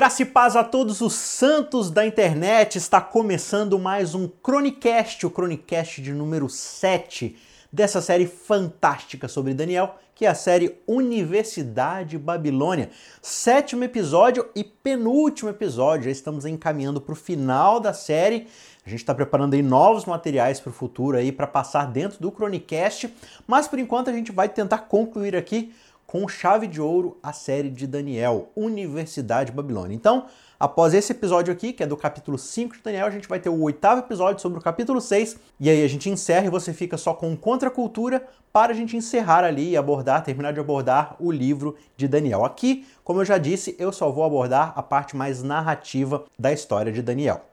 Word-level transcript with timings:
Graça 0.00 0.22
e 0.22 0.24
paz 0.24 0.56
a 0.56 0.64
todos 0.64 1.02
os 1.02 1.12
santos 1.12 1.90
da 1.90 2.06
internet. 2.06 2.76
Está 2.76 3.02
começando 3.02 3.78
mais 3.78 4.14
um 4.14 4.30
Chronicast, 4.42 5.26
o 5.26 5.30
Chronicast 5.30 6.00
de 6.00 6.10
número 6.14 6.48
7 6.48 7.36
dessa 7.70 8.00
série 8.00 8.26
fantástica 8.26 9.28
sobre 9.28 9.52
Daniel, 9.52 9.96
que 10.14 10.24
é 10.24 10.28
a 10.30 10.34
série 10.34 10.80
Universidade 10.86 12.16
Babilônia. 12.16 12.88
Sétimo 13.20 13.84
episódio 13.84 14.48
e 14.56 14.64
penúltimo 14.64 15.50
episódio. 15.50 16.04
Já 16.04 16.10
estamos 16.10 16.46
encaminhando 16.46 16.98
para 16.98 17.12
o 17.12 17.16
final 17.16 17.78
da 17.78 17.92
série. 17.92 18.46
A 18.86 18.88
gente 18.88 19.00
está 19.00 19.14
preparando 19.14 19.52
aí 19.52 19.60
novos 19.60 20.06
materiais 20.06 20.58
para 20.58 20.70
o 20.70 20.72
futuro 20.72 21.18
aí 21.18 21.30
para 21.30 21.46
passar 21.46 21.84
dentro 21.84 22.18
do 22.18 22.30
Chronicast, 22.30 23.14
mas 23.46 23.68
por 23.68 23.78
enquanto 23.78 24.08
a 24.08 24.14
gente 24.14 24.32
vai 24.32 24.48
tentar 24.48 24.78
concluir 24.78 25.36
aqui 25.36 25.74
com 26.10 26.26
chave 26.26 26.66
de 26.66 26.80
ouro 26.80 27.18
a 27.22 27.32
série 27.32 27.70
de 27.70 27.86
Daniel, 27.86 28.50
Universidade 28.56 29.52
Babilônia. 29.52 29.94
Então, 29.94 30.26
após 30.58 30.92
esse 30.92 31.12
episódio 31.12 31.52
aqui, 31.52 31.72
que 31.72 31.84
é 31.84 31.86
do 31.86 31.96
capítulo 31.96 32.36
5 32.36 32.78
de 32.78 32.82
Daniel, 32.82 33.06
a 33.06 33.10
gente 33.10 33.28
vai 33.28 33.38
ter 33.38 33.48
o 33.48 33.62
oitavo 33.62 34.00
episódio 34.00 34.42
sobre 34.42 34.58
o 34.58 34.60
capítulo 34.60 35.00
6, 35.00 35.38
e 35.60 35.70
aí 35.70 35.84
a 35.84 35.88
gente 35.88 36.10
encerra 36.10 36.46
e 36.46 36.50
você 36.50 36.72
fica 36.72 36.96
só 36.96 37.14
com 37.14 37.36
contracultura 37.36 38.26
para 38.52 38.72
a 38.72 38.74
gente 38.74 38.96
encerrar 38.96 39.44
ali 39.44 39.70
e 39.70 39.76
abordar, 39.76 40.24
terminar 40.24 40.52
de 40.52 40.58
abordar 40.58 41.14
o 41.20 41.30
livro 41.30 41.76
de 41.96 42.08
Daniel. 42.08 42.44
Aqui, 42.44 42.84
como 43.04 43.20
eu 43.20 43.24
já 43.24 43.38
disse, 43.38 43.76
eu 43.78 43.92
só 43.92 44.10
vou 44.10 44.24
abordar 44.24 44.72
a 44.74 44.82
parte 44.82 45.14
mais 45.14 45.44
narrativa 45.44 46.24
da 46.36 46.52
história 46.52 46.90
de 46.90 47.02
Daniel. 47.02 47.49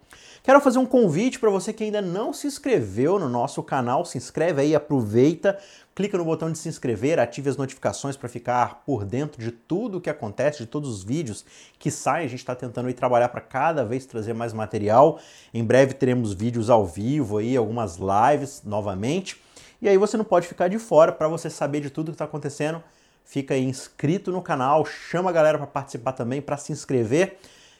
Quero 0.47 0.61
fazer 0.61 0.79
um 0.79 0.85
convite 0.85 1.39
para 1.39 1.49
você 1.49 1.73
que 1.73 1.83
ainda 1.83 2.01
não 2.01 2.31
se 2.31 2.47
inscreveu 2.47 3.19
no 3.19 3.27
nosso 3.27 3.61
canal, 3.61 4.05
se 4.05 4.17
inscreve 4.17 4.61
aí, 4.61 4.73
aproveita, 4.73 5.59
clica 5.93 6.17
no 6.17 6.23
botão 6.23 6.49
de 6.49 6.57
se 6.57 6.69
inscrever, 6.69 7.19
ative 7.19 7.49
as 7.49 7.57
notificações 7.57 8.15
para 8.15 8.29
ficar 8.29 8.83
por 8.85 9.03
dentro 9.03 9.41
de 9.41 9.51
tudo 9.51 9.97
o 9.97 10.01
que 10.01 10.09
acontece, 10.09 10.59
de 10.59 10.65
todos 10.65 10.89
os 10.89 11.03
vídeos 11.03 11.43
que 11.77 11.91
saem. 11.91 12.25
A 12.25 12.29
gente 12.29 12.39
está 12.39 12.55
tentando 12.55 12.87
aí 12.87 12.93
trabalhar 12.93 13.27
para 13.27 13.41
cada 13.41 13.83
vez 13.83 14.05
trazer 14.05 14.33
mais 14.33 14.53
material. 14.53 15.19
Em 15.53 15.65
breve 15.65 15.93
teremos 15.93 16.33
vídeos 16.33 16.69
ao 16.69 16.85
vivo 16.85 17.39
aí, 17.39 17.57
algumas 17.57 17.97
lives 17.97 18.61
novamente. 18.63 19.41
E 19.81 19.89
aí 19.89 19.97
você 19.97 20.15
não 20.15 20.23
pode 20.23 20.47
ficar 20.47 20.69
de 20.69 20.79
fora 20.79 21.11
para 21.11 21.27
você 21.27 21.49
saber 21.49 21.81
de 21.81 21.89
tudo 21.89 22.05
que 22.05 22.15
está 22.15 22.23
acontecendo. 22.23 22.81
Fica 23.25 23.53
aí 23.53 23.65
inscrito 23.65 24.31
no 24.31 24.41
canal, 24.41 24.85
chama 24.85 25.29
a 25.29 25.33
galera 25.33 25.57
para 25.57 25.67
participar 25.67 26.13
também, 26.13 26.41
para 26.41 26.55
se 26.55 26.71
inscrever 26.71 27.37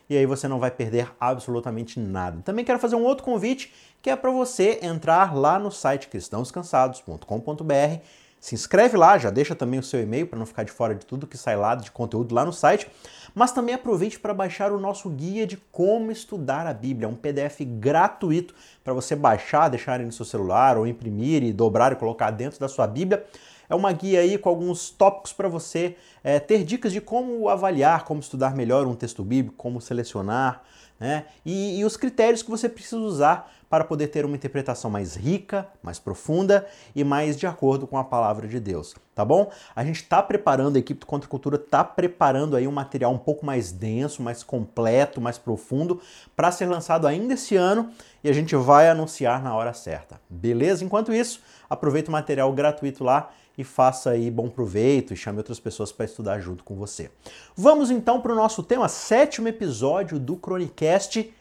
e 0.10 0.18
aí 0.18 0.26
você 0.26 0.48
não 0.48 0.60
vai 0.60 0.72
perder 0.72 1.12
absolutamente 1.20 2.00
nada. 2.00 2.42
Também 2.44 2.64
quero 2.64 2.80
fazer 2.80 2.96
um 2.96 3.04
outro 3.04 3.24
convite 3.24 3.74
que 4.02 4.10
é 4.10 4.16
para 4.16 4.32
você 4.32 4.80
entrar 4.82 5.36
lá 5.36 5.60
no 5.60 5.72
site 5.72 6.08
cristãoscansados.com.br. 6.08 8.02
Se 8.40 8.54
inscreve 8.54 8.96
lá, 8.96 9.18
já 9.18 9.30
deixa 9.30 9.56
também 9.56 9.80
o 9.80 9.84
seu 9.84 10.02
e-mail 10.02 10.28
para 10.28 10.38
não 10.38 10.46
ficar 10.46 10.64
de 10.64 10.72
fora 10.72 10.94
de 10.94 11.06
tudo 11.06 11.26
que 11.26 11.38
sai 11.38 11.58
lá 11.58 11.74
de 11.76 11.90
conteúdo 11.92 12.36
lá 12.36 12.46
no 12.46 12.54
site, 12.54 12.88
mas 13.34 13.52
também 13.52 13.74
aproveite 13.74 14.20
para 14.20 14.34
baixar 14.34 14.72
o 14.72 14.80
nosso 14.80 15.10
guia 15.10 15.46
de 15.46 15.58
como 15.72 16.12
estudar 16.12 16.68
a 16.68 16.74
Bíblia, 16.74 17.10
um 17.10 17.16
PDF 17.16 17.62
gratuito 17.62 18.54
para 18.84 18.94
você 18.94 19.16
baixar, 19.16 19.70
deixar 19.70 20.00
no 20.00 20.12
seu 20.12 20.24
celular 20.24 20.78
ou 20.78 20.86
imprimir 20.86 21.44
e 21.44 21.52
dobrar 21.52 21.92
e 21.92 21.96
colocar 21.96 22.32
dentro 22.32 22.60
da 22.60 22.68
sua 22.68 22.86
Bíblia. 22.86 23.26
É 23.70 23.76
uma 23.76 23.92
guia 23.92 24.22
aí 24.22 24.38
com 24.38 24.50
alguns 24.50 24.90
tópicos 24.90 25.34
para 25.34 25.50
você 25.50 25.96
é, 26.24 26.40
ter 26.40 26.64
dicas 26.64 26.94
de 26.94 27.02
como 27.02 27.50
avaliar, 27.50 28.06
como 28.06 28.20
estudar 28.20 28.56
melhor 28.56 28.88
um 28.88 28.96
texto 28.96 29.24
bíblico, 29.24 29.58
como 29.58 29.82
selecionar, 29.82 30.64
né? 31.00 31.26
E, 31.46 31.80
e, 31.80 31.86
os 31.86 31.96
critérios 31.96 32.42
que 32.42 32.50
você 32.50 32.68
precisa 32.68 32.98
usar 32.98 33.52
para 33.70 33.84
poder 33.84 34.08
ter 34.08 34.26
uma 34.26 34.36
interpretação 34.36 34.90
mais 34.90 35.16
rica, 35.16 35.68
mais 35.84 36.00
profunda 36.00 36.66
e 36.96 37.04
mais 37.04 37.38
de 37.38 37.46
acordo 37.46 37.86
com 37.86 37.98
a 37.98 38.04
palavra 38.04 38.48
de 38.48 38.60
Deus, 38.60 38.96
tá 39.14 39.24
bom? 39.24 39.52
A 39.76 39.84
gente 39.84 39.98
está 39.98 40.24
preparando, 40.24 40.78
a 40.78 40.80
equipe 40.80 41.02
do 41.02 41.06
Contra 41.06 41.30
Cultura 41.30 41.58
está 41.58 41.84
preparando 41.84 42.56
aí 42.56 42.68
um 42.68 42.72
material 42.72 43.12
um 43.12 43.18
pouco 43.18 43.46
mais 43.46 43.72
denso, 43.72 44.24
mais 44.24 44.42
completo, 44.42 45.22
mais 45.22 45.38
profundo 45.38 46.02
para 46.36 46.52
ser 46.52 46.66
lançado 46.66 47.06
ainda 47.06 47.34
esse 47.34 47.56
ano 47.56 47.92
e 48.24 48.30
a 48.30 48.34
gente 48.34 48.56
vai 48.56 48.90
anunciar 48.90 49.44
na 49.44 49.54
hora 49.54 49.74
certa, 49.74 50.20
beleza? 50.30 50.84
Enquanto 50.84 51.14
isso, 51.14 51.42
aproveita 51.70 52.10
o 52.10 52.14
material 52.14 52.52
gratuito 52.54 53.04
lá 53.04 53.30
e 53.58 53.64
faça 53.64 54.12
aí 54.12 54.30
bom 54.30 54.50
proveito 54.50 55.14
e 55.14 55.18
chame 55.18 55.40
outras 55.40 55.60
pessoas 55.60 55.92
para 55.92 56.06
estudar 56.06 56.40
junto 56.40 56.64
com 56.64 56.76
você. 56.76 57.10
Vamos 57.56 57.90
então 57.90 58.22
para 58.22 58.32
o 58.32 58.36
nosso 58.36 58.62
tema, 58.62 58.88
sétimo 58.88 59.48
episódio 59.48 60.20
do 60.20 60.38
Chronicast, 60.38 61.34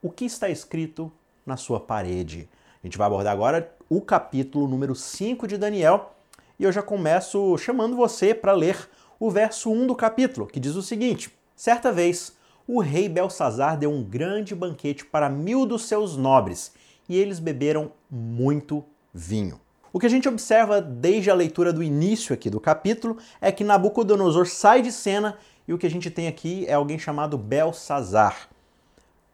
o 0.00 0.10
que 0.10 0.24
está 0.24 0.48
escrito 0.48 1.10
na 1.44 1.56
sua 1.56 1.80
parede. 1.80 2.48
A 2.82 2.86
gente 2.86 2.96
vai 2.96 3.06
abordar 3.08 3.32
agora 3.32 3.74
o 3.88 4.00
capítulo 4.00 4.68
número 4.68 4.94
5 4.94 5.48
de 5.48 5.58
Daniel 5.58 6.14
e 6.58 6.64
eu 6.64 6.70
já 6.70 6.82
começo 6.82 7.56
chamando 7.58 7.96
você 7.96 8.32
para 8.32 8.52
ler 8.52 8.88
o 9.18 9.30
verso 9.30 9.70
1 9.70 9.88
do 9.88 9.96
capítulo, 9.96 10.46
que 10.46 10.60
diz 10.60 10.76
o 10.76 10.82
seguinte: 10.82 11.34
Certa 11.56 11.90
vez, 11.90 12.36
o 12.66 12.80
rei 12.80 13.08
Belsazar 13.08 13.76
deu 13.76 13.90
um 13.90 14.04
grande 14.04 14.54
banquete 14.54 15.04
para 15.04 15.28
mil 15.28 15.66
dos 15.66 15.86
seus 15.86 16.16
nobres 16.16 16.72
e 17.08 17.16
eles 17.16 17.40
beberam 17.40 17.90
muito 18.10 18.84
vinho. 19.12 19.60
O 19.92 19.98
que 19.98 20.06
a 20.06 20.10
gente 20.10 20.28
observa 20.28 20.80
desde 20.80 21.30
a 21.30 21.34
leitura 21.34 21.72
do 21.72 21.82
início 21.82 22.34
aqui 22.34 22.50
do 22.50 22.60
capítulo 22.60 23.16
é 23.40 23.50
que 23.50 23.64
Nabucodonosor 23.64 24.46
sai 24.46 24.82
de 24.82 24.92
cena 24.92 25.38
e 25.66 25.72
o 25.72 25.78
que 25.78 25.86
a 25.86 25.90
gente 25.90 26.10
tem 26.10 26.28
aqui 26.28 26.66
é 26.66 26.74
alguém 26.74 26.98
chamado 26.98 27.38
Belsazar. 27.38 28.48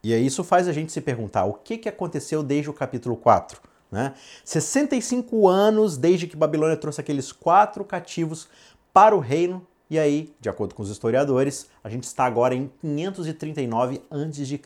E 0.03 0.13
aí 0.13 0.25
isso 0.27 0.45
faz 0.45 0.69
a 0.69 0.73
gente 0.73 0.93
se 0.93 1.01
perguntar 1.01 1.45
o 1.45 1.55
que, 1.55 1.79
que 1.79 1.89
aconteceu 1.89 2.43
desde 2.43 2.71
o 2.71 2.73
capítulo 2.73 3.17
4. 3.17 3.61
Né? 3.91 4.13
65 4.45 5.49
anos 5.49 5.97
desde 5.97 6.27
que 6.27 6.37
Babilônia 6.37 6.77
trouxe 6.77 7.01
aqueles 7.01 7.33
quatro 7.33 7.85
cativos 7.85 8.49
para 8.93 9.15
o 9.15 9.21
reino, 9.21 9.67
e 9.89 9.99
aí, 9.99 10.35
de 10.41 10.49
acordo 10.49 10.75
com 10.75 10.83
os 10.83 10.91
historiadores, 10.91 11.69
a 11.83 11.89
gente 11.89 12.05
está 12.05 12.25
agora 12.25 12.55
em 12.55 12.71
539 12.81 14.03
a.C. 14.11 14.59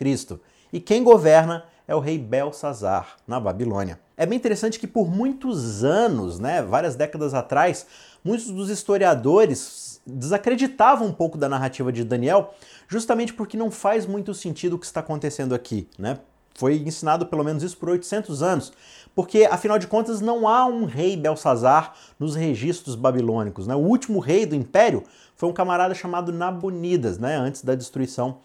E 0.72 0.80
quem 0.80 1.02
governa 1.02 1.64
é 1.86 1.94
o 1.94 2.00
rei 2.00 2.18
Belsazar, 2.18 3.16
na 3.26 3.40
Babilônia. 3.40 3.98
É 4.16 4.26
bem 4.26 4.36
interessante 4.36 4.78
que 4.78 4.86
por 4.86 5.10
muitos 5.10 5.82
anos, 5.82 6.38
né, 6.38 6.62
várias 6.62 6.94
décadas 6.94 7.32
atrás, 7.32 7.86
muitos 8.22 8.50
dos 8.50 8.68
historiadores 8.68 10.00
desacreditavam 10.06 11.06
um 11.06 11.12
pouco 11.12 11.38
da 11.38 11.48
narrativa 11.48 11.90
de 11.90 12.04
Daniel, 12.04 12.54
justamente 12.86 13.32
porque 13.32 13.56
não 13.56 13.70
faz 13.70 14.06
muito 14.06 14.34
sentido 14.34 14.74
o 14.74 14.78
que 14.78 14.86
está 14.86 15.00
acontecendo 15.00 15.54
aqui, 15.54 15.88
né? 15.98 16.18
Foi 16.54 16.76
ensinado 16.76 17.26
pelo 17.26 17.44
menos 17.44 17.62
isso 17.62 17.76
por 17.76 17.88
800 17.90 18.42
anos, 18.42 18.72
porque 19.14 19.44
afinal 19.44 19.78
de 19.78 19.86
contas 19.86 20.20
não 20.20 20.48
há 20.48 20.66
um 20.66 20.86
rei 20.86 21.16
Belsazar 21.16 21.94
nos 22.18 22.34
registros 22.34 22.96
babilônicos, 22.96 23.66
né? 23.68 23.76
O 23.76 23.78
último 23.78 24.18
rei 24.18 24.44
do 24.44 24.56
império 24.56 25.04
foi 25.36 25.48
um 25.48 25.52
camarada 25.52 25.94
chamado 25.94 26.32
Nabonidas, 26.32 27.16
né, 27.16 27.36
antes 27.36 27.62
da 27.62 27.76
destruição, 27.76 28.38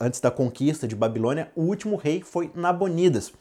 antes 0.00 0.20
da 0.20 0.30
conquista 0.30 0.86
de 0.86 0.96
Babilônia, 0.96 1.50
o 1.54 1.62
último 1.62 1.96
rei 1.96 2.22
foi 2.22 2.50
Nabonidas. 2.54 3.32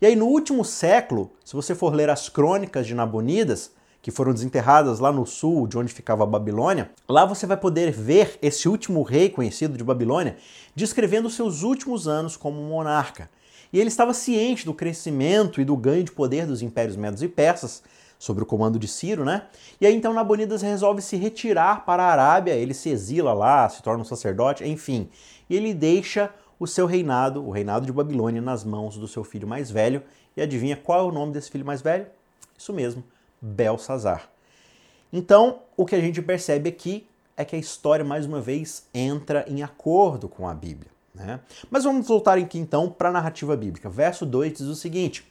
E 0.00 0.06
aí, 0.06 0.14
no 0.14 0.26
último 0.26 0.64
século, 0.64 1.30
se 1.44 1.54
você 1.54 1.74
for 1.74 1.94
ler 1.94 2.10
as 2.10 2.28
crônicas 2.28 2.86
de 2.86 2.94
Nabonidas, 2.94 3.70
que 4.02 4.10
foram 4.10 4.32
desenterradas 4.32 5.00
lá 5.00 5.10
no 5.10 5.26
sul, 5.26 5.66
de 5.66 5.76
onde 5.76 5.92
ficava 5.92 6.22
a 6.22 6.26
Babilônia, 6.26 6.90
lá 7.08 7.24
você 7.24 7.46
vai 7.46 7.56
poder 7.56 7.90
ver 7.90 8.38
esse 8.40 8.68
último 8.68 9.02
rei 9.02 9.28
conhecido 9.28 9.76
de 9.76 9.82
Babilônia 9.82 10.36
descrevendo 10.76 11.28
seus 11.28 11.62
últimos 11.62 12.06
anos 12.06 12.36
como 12.36 12.60
monarca. 12.62 13.28
E 13.72 13.80
ele 13.80 13.88
estava 13.88 14.14
ciente 14.14 14.64
do 14.64 14.72
crescimento 14.72 15.60
e 15.60 15.64
do 15.64 15.76
ganho 15.76 16.04
de 16.04 16.12
poder 16.12 16.46
dos 16.46 16.62
impérios 16.62 16.96
medos 16.96 17.20
e 17.20 17.26
persas, 17.26 17.82
sob 18.18 18.42
o 18.42 18.46
comando 18.46 18.78
de 18.78 18.86
Ciro, 18.86 19.24
né? 19.24 19.42
E 19.80 19.86
aí 19.86 19.94
então 19.94 20.14
Nabonidas 20.14 20.62
resolve 20.62 21.02
se 21.02 21.16
retirar 21.16 21.84
para 21.84 22.04
a 22.04 22.12
Arábia, 22.12 22.52
ele 22.52 22.74
se 22.74 22.90
exila 22.90 23.32
lá, 23.32 23.68
se 23.68 23.82
torna 23.82 24.02
um 24.02 24.06
sacerdote, 24.06 24.64
enfim. 24.64 25.08
E 25.48 25.56
ele 25.56 25.72
deixa 25.74 26.30
o 26.58 26.66
seu 26.66 26.86
reinado, 26.86 27.44
o 27.44 27.50
reinado 27.50 27.86
de 27.86 27.92
Babilônia, 27.92 28.40
nas 28.40 28.64
mãos 28.64 28.96
do 28.96 29.06
seu 29.06 29.22
filho 29.22 29.46
mais 29.46 29.70
velho. 29.70 30.02
E 30.36 30.42
adivinha 30.42 30.76
qual 30.76 31.00
é 31.00 31.02
o 31.10 31.12
nome 31.12 31.32
desse 31.32 31.50
filho 31.50 31.64
mais 31.64 31.82
velho? 31.82 32.06
Isso 32.56 32.72
mesmo, 32.72 33.04
Belsazar. 33.40 34.28
Então, 35.12 35.60
o 35.76 35.84
que 35.84 35.94
a 35.94 36.00
gente 36.00 36.20
percebe 36.20 36.68
aqui 36.68 37.06
é 37.36 37.44
que 37.44 37.54
a 37.54 37.58
história, 37.58 38.04
mais 38.04 38.26
uma 38.26 38.40
vez, 38.40 38.86
entra 38.92 39.44
em 39.48 39.62
acordo 39.62 40.28
com 40.28 40.48
a 40.48 40.54
Bíblia. 40.54 40.90
Né? 41.14 41.40
Mas 41.70 41.84
vamos 41.84 42.06
voltar 42.06 42.36
aqui 42.36 42.58
então 42.58 42.90
para 42.90 43.08
a 43.08 43.12
narrativa 43.12 43.56
bíblica. 43.56 43.88
Verso 43.88 44.26
2 44.26 44.52
diz 44.52 44.66
o 44.66 44.74
seguinte: 44.74 45.26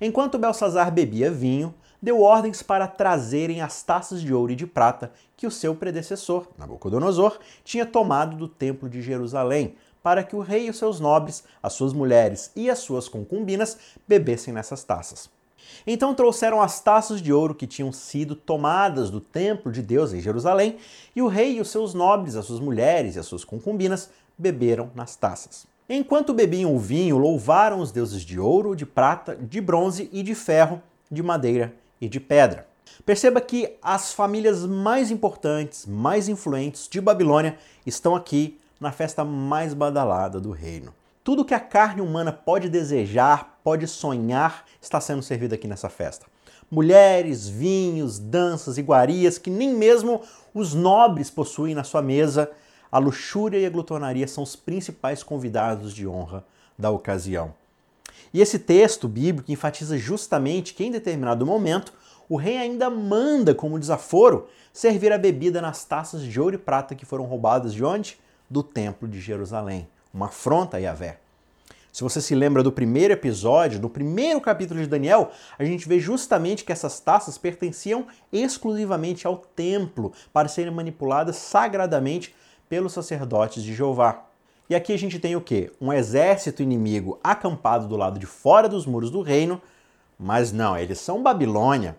Enquanto 0.00 0.38
Belsazar 0.38 0.92
bebia 0.92 1.30
vinho, 1.30 1.74
deu 2.04 2.20
ordens 2.20 2.62
para 2.62 2.86
trazerem 2.86 3.62
as 3.62 3.82
taças 3.82 4.20
de 4.20 4.32
ouro 4.32 4.52
e 4.52 4.56
de 4.56 4.66
prata 4.66 5.10
que 5.38 5.46
o 5.46 5.50
seu 5.50 5.74
predecessor, 5.74 6.46
Nabucodonosor, 6.58 7.38
tinha 7.64 7.86
tomado 7.86 8.36
do 8.36 8.46
templo 8.46 8.90
de 8.90 9.00
Jerusalém, 9.00 9.74
para 10.02 10.22
que 10.22 10.36
o 10.36 10.40
rei 10.40 10.66
e 10.66 10.70
os 10.70 10.76
seus 10.76 11.00
nobres, 11.00 11.44
as 11.62 11.72
suas 11.72 11.94
mulheres 11.94 12.52
e 12.54 12.68
as 12.68 12.80
suas 12.80 13.08
concubinas 13.08 13.78
bebessem 14.06 14.52
nessas 14.52 14.84
taças. 14.84 15.30
Então 15.86 16.14
trouxeram 16.14 16.60
as 16.60 16.78
taças 16.78 17.22
de 17.22 17.32
ouro 17.32 17.54
que 17.54 17.66
tinham 17.66 17.90
sido 17.90 18.36
tomadas 18.36 19.08
do 19.08 19.18
templo 19.18 19.72
de 19.72 19.80
Deus 19.80 20.12
em 20.12 20.20
Jerusalém, 20.20 20.76
e 21.16 21.22
o 21.22 21.26
rei 21.26 21.56
e 21.56 21.60
os 21.62 21.70
seus 21.70 21.94
nobres, 21.94 22.36
as 22.36 22.44
suas 22.44 22.60
mulheres 22.60 23.16
e 23.16 23.18
as 23.18 23.24
suas 23.24 23.44
concubinas 23.44 24.10
beberam 24.36 24.90
nas 24.94 25.16
taças. 25.16 25.66
Enquanto 25.88 26.34
bebiam 26.34 26.74
o 26.74 26.78
vinho, 26.78 27.16
louvaram 27.16 27.80
os 27.80 27.90
deuses 27.90 28.20
de 28.20 28.38
ouro, 28.38 28.76
de 28.76 28.84
prata, 28.84 29.34
de 29.34 29.58
bronze 29.58 30.10
e 30.12 30.22
de 30.22 30.34
ferro, 30.34 30.82
de 31.10 31.22
madeira 31.22 31.72
e 32.00 32.08
de 32.08 32.20
pedra. 32.20 32.66
Perceba 33.04 33.40
que 33.40 33.76
as 33.82 34.12
famílias 34.12 34.64
mais 34.64 35.10
importantes, 35.10 35.86
mais 35.86 36.28
influentes 36.28 36.88
de 36.88 37.00
Babilônia 37.00 37.56
estão 37.84 38.14
aqui 38.14 38.58
na 38.80 38.92
festa 38.92 39.24
mais 39.24 39.74
badalada 39.74 40.40
do 40.40 40.50
reino. 40.50 40.94
Tudo 41.22 41.44
que 41.44 41.54
a 41.54 41.60
carne 41.60 42.02
humana 42.02 42.32
pode 42.32 42.68
desejar, 42.68 43.58
pode 43.64 43.86
sonhar, 43.86 44.64
está 44.80 45.00
sendo 45.00 45.22
servido 45.22 45.54
aqui 45.54 45.66
nessa 45.66 45.88
festa. 45.88 46.26
Mulheres, 46.70 47.48
vinhos, 47.48 48.18
danças, 48.18 48.78
iguarias 48.78 49.38
que 49.38 49.50
nem 49.50 49.74
mesmo 49.74 50.20
os 50.52 50.74
nobres 50.74 51.30
possuem 51.30 51.74
na 51.74 51.84
sua 51.84 52.02
mesa. 52.02 52.50
A 52.90 52.98
luxúria 52.98 53.58
e 53.58 53.66
a 53.66 53.70
glutonaria 53.70 54.28
são 54.28 54.44
os 54.44 54.54
principais 54.54 55.22
convidados 55.22 55.94
de 55.94 56.06
honra 56.06 56.44
da 56.78 56.90
ocasião. 56.90 57.54
E 58.34 58.40
esse 58.40 58.58
texto 58.58 59.06
bíblico 59.06 59.52
enfatiza 59.52 59.96
justamente 59.96 60.74
que 60.74 60.82
em 60.82 60.90
determinado 60.90 61.46
momento 61.46 61.92
o 62.28 62.34
rei 62.34 62.56
ainda 62.58 62.90
manda 62.90 63.54
como 63.54 63.78
desaforo 63.78 64.48
servir 64.72 65.12
a 65.12 65.18
bebida 65.18 65.62
nas 65.62 65.84
taças 65.84 66.20
de 66.20 66.40
ouro 66.40 66.56
e 66.56 66.58
prata 66.58 66.96
que 66.96 67.06
foram 67.06 67.26
roubadas 67.26 67.72
de 67.72 67.84
onde? 67.84 68.18
Do 68.50 68.60
templo 68.60 69.06
de 69.06 69.20
Jerusalém. 69.20 69.86
Uma 70.12 70.26
afronta 70.26 70.78
a 70.78 70.80
Yahvé. 70.80 71.20
Se 71.92 72.02
você 72.02 72.20
se 72.20 72.34
lembra 72.34 72.60
do 72.60 72.72
primeiro 72.72 73.14
episódio, 73.14 73.78
do 73.78 73.88
primeiro 73.88 74.40
capítulo 74.40 74.80
de 74.80 74.88
Daniel, 74.88 75.30
a 75.56 75.64
gente 75.64 75.88
vê 75.88 76.00
justamente 76.00 76.64
que 76.64 76.72
essas 76.72 76.98
taças 76.98 77.38
pertenciam 77.38 78.08
exclusivamente 78.32 79.28
ao 79.28 79.36
templo 79.36 80.12
para 80.32 80.48
serem 80.48 80.74
manipuladas 80.74 81.36
sagradamente 81.36 82.34
pelos 82.68 82.94
sacerdotes 82.94 83.62
de 83.62 83.72
Jeová. 83.72 84.26
E 84.68 84.74
aqui 84.74 84.92
a 84.92 84.98
gente 84.98 85.18
tem 85.18 85.36
o 85.36 85.40
quê? 85.40 85.70
Um 85.80 85.92
exército 85.92 86.62
inimigo 86.62 87.18
acampado 87.22 87.86
do 87.86 87.96
lado 87.96 88.18
de 88.18 88.24
fora 88.24 88.68
dos 88.68 88.86
muros 88.86 89.10
do 89.10 89.20
reino, 89.20 89.60
mas 90.18 90.52
não, 90.52 90.76
eles 90.76 90.98
são 90.98 91.22
Babilônia. 91.22 91.98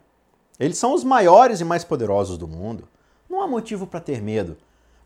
Eles 0.59 0.77
são 0.77 0.93
os 0.93 1.03
maiores 1.03 1.59
e 1.59 1.65
mais 1.65 1.83
poderosos 1.83 2.37
do 2.37 2.47
mundo. 2.47 2.87
Não 3.29 3.41
há 3.41 3.47
motivo 3.47 3.85
para 3.85 3.99
ter 3.99 4.21
medo. 4.21 4.57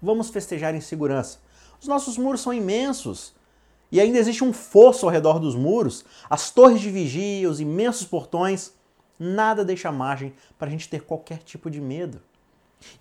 Vamos 0.01 0.29
festejar 0.29 0.73
em 0.73 0.79
segurança. 0.79 1.39
Os 1.81 1.87
nossos 1.87 2.17
muros 2.17 2.41
são 2.41 2.53
imensos. 2.53 3.33
E 3.91 3.99
ainda 3.99 4.19
existe 4.19 4.43
um 4.43 4.53
fosso 4.53 5.05
ao 5.05 5.11
redor 5.11 5.39
dos 5.39 5.55
muros, 5.55 6.05
as 6.29 6.51
torres 6.51 6.79
de 6.79 6.91
vigia, 6.91 7.49
os 7.49 7.59
imensos 7.59 8.05
portões. 8.05 8.71
Nada 9.17 9.65
deixa 9.65 9.91
margem 9.91 10.33
para 10.57 10.67
a 10.67 10.71
gente 10.71 10.87
ter 10.87 11.01
qualquer 11.01 11.39
tipo 11.39 11.69
de 11.69 11.81
medo. 11.81 12.21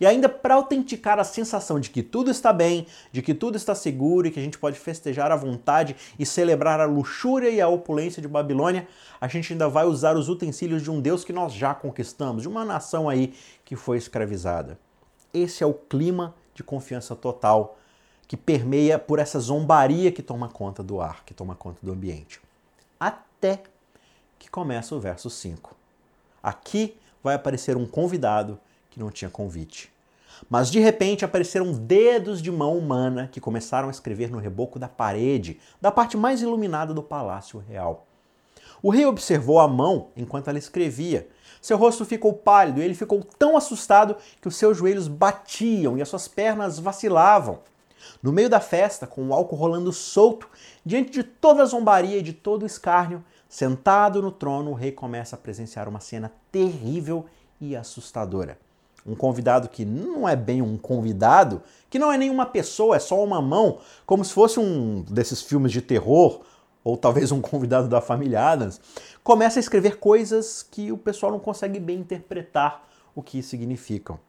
E 0.01 0.07
ainda 0.07 0.29
para 0.29 0.55
autenticar 0.55 1.19
a 1.19 1.25
sensação 1.25 1.79
de 1.79 1.91
que 1.91 2.03
tudo 2.03 2.31
está 2.31 2.53
bem, 2.53 2.87
de 3.13 3.23
que 3.23 3.35
tudo 3.35 3.57
está 3.57 3.75
seguro 3.75 4.27
e 4.27 4.31
que 4.31 4.39
a 4.39 4.43
gente 4.43 4.59
pode 4.59 4.79
festejar 4.79 5.31
à 5.31 5.37
vontade 5.37 5.97
e 6.19 6.27
celebrar 6.27 6.81
a 6.81 6.85
luxúria 6.85 7.49
e 7.49 7.61
a 7.61 7.69
opulência 7.69 8.21
de 8.21 8.29
Babilônia, 8.29 8.89
a 9.21 9.29
gente 9.29 9.53
ainda 9.53 9.69
vai 9.69 9.87
usar 9.87 10.17
os 10.17 10.29
utensílios 10.29 10.83
de 10.83 10.91
um 10.91 11.01
Deus 11.01 11.25
que 11.25 11.33
nós 11.33 11.53
já 11.53 11.75
conquistamos, 11.75 12.43
de 12.43 12.49
uma 12.49 12.65
nação 12.65 13.09
aí 13.09 13.35
que 13.65 13.77
foi 13.77 13.97
escravizada. 13.97 14.79
Esse 15.33 15.63
é 15.63 15.67
o 15.67 15.75
clima 15.75 16.35
de 16.55 16.63
confiança 16.63 17.15
total 17.15 17.79
que 18.27 18.37
permeia 18.37 18.99
por 18.99 19.19
essa 19.19 19.41
zombaria 19.41 20.13
que 20.13 20.23
toma 20.23 20.49
conta 20.49 20.83
do 20.83 21.01
ar, 21.01 21.25
que 21.25 21.33
toma 21.33 21.55
conta 21.55 21.79
do 21.83 21.93
ambiente. 21.93 22.41
Até 23.01 23.63
que 24.39 24.51
começa 24.51 24.95
o 24.95 25.01
verso 25.01 25.31
5. 25.31 25.75
Aqui 26.43 26.97
vai 27.23 27.35
aparecer 27.35 27.77
um 27.77 27.87
convidado 27.87 28.59
não 28.99 29.11
tinha 29.11 29.31
convite. 29.31 29.91
Mas 30.49 30.71
de 30.71 30.79
repente 30.79 31.25
apareceram 31.25 31.73
dedos 31.73 32.41
de 32.43 32.51
mão 32.51 32.77
humana 32.77 33.29
que 33.31 33.41
começaram 33.41 33.89
a 33.89 33.91
escrever 33.91 34.31
no 34.31 34.39
reboco 34.39 34.79
da 34.79 34.89
parede, 34.89 35.59
da 35.81 35.91
parte 35.91 36.17
mais 36.17 36.43
iluminada 36.43 36.95
do 36.95 37.03
palácio 37.03 37.63
real. 37.67 38.07
O 38.83 38.91
rei 38.91 39.05
observou 39.07 39.59
a 39.59 39.67
mão 39.67 40.09
enquanto 40.17 40.49
ela 40.49 40.59
escrevia. 40.59 41.29
Seu 41.61 41.77
rosto 41.77 42.05
ficou 42.05 42.33
pálido 42.33 42.81
e 42.81 42.85
ele 42.85 42.95
ficou 42.95 43.25
tão 43.39 43.57
assustado 43.57 44.17
que 44.41 44.47
os 44.47 44.55
seus 44.55 44.77
joelhos 44.77 45.09
batiam 45.09 45.99
e 45.99 46.03
as 46.03 46.09
suas 46.09 46.29
pernas 46.29 46.79
vacilavam. 46.79 47.59
No 48.23 48.33
meio 48.33 48.49
da 48.49 48.61
festa, 48.61 49.07
com 49.07 49.29
o 49.29 49.35
álcool 49.35 49.57
rolando 49.57 49.93
solto, 49.93 50.49
diante 50.85 51.11
de 51.11 51.25
toda 51.25 51.63
a 51.63 51.67
zombaria 51.67 52.19
e 52.19 52.23
de 52.23 52.33
todo 52.33 52.63
o 52.63 52.67
escárnio, 52.67 53.25
sentado 53.49 54.23
no 54.23 54.31
trono, 54.31 54.71
o 54.71 54.75
rei 54.75 54.93
começa 54.93 55.35
a 55.35 55.39
presenciar 55.39 55.89
uma 55.89 55.99
cena 55.99 56.31
terrível 56.53 57.27
e 57.61 57.75
assustadora 57.75 58.57
um 59.09 59.15
convidado 59.15 59.69
que 59.69 59.87
não 59.87 60.29
é 60.29 60.37
bem 60.37 60.61
um 60.61 60.77
convidado, 60.77 61.63
que 61.89 61.99
não 61.99 62.13
é 62.13 62.19
nenhuma 62.19 62.45
pessoa, 62.45 62.97
é 62.97 62.99
só 62.99 63.25
uma 63.25 63.41
mão, 63.41 63.79
como 64.05 64.23
se 64.23 64.35
fosse 64.35 64.61
um 64.61 65.03
desses 65.03 65.41
filmes 65.41 65.73
de 65.73 65.81
terror, 65.81 66.43
ou 66.85 66.97
talvez 66.97 67.33
um 67.33 67.41
convidado 67.41 67.89
da 67.89 68.03
família 68.03 68.45
Adams, 68.45 68.81
começa 69.25 69.59
a 69.59 69.61
escrever 69.61 69.99
coisas 69.99 70.63
que 70.63 70.93
o 70.93 70.99
pessoal 70.99 71.33
não 71.33 71.39
consegue 71.39 71.81
bem 71.81 71.99
interpretar 71.99 72.87
o 73.15 73.23
que 73.23 73.43
significam. 73.43 74.21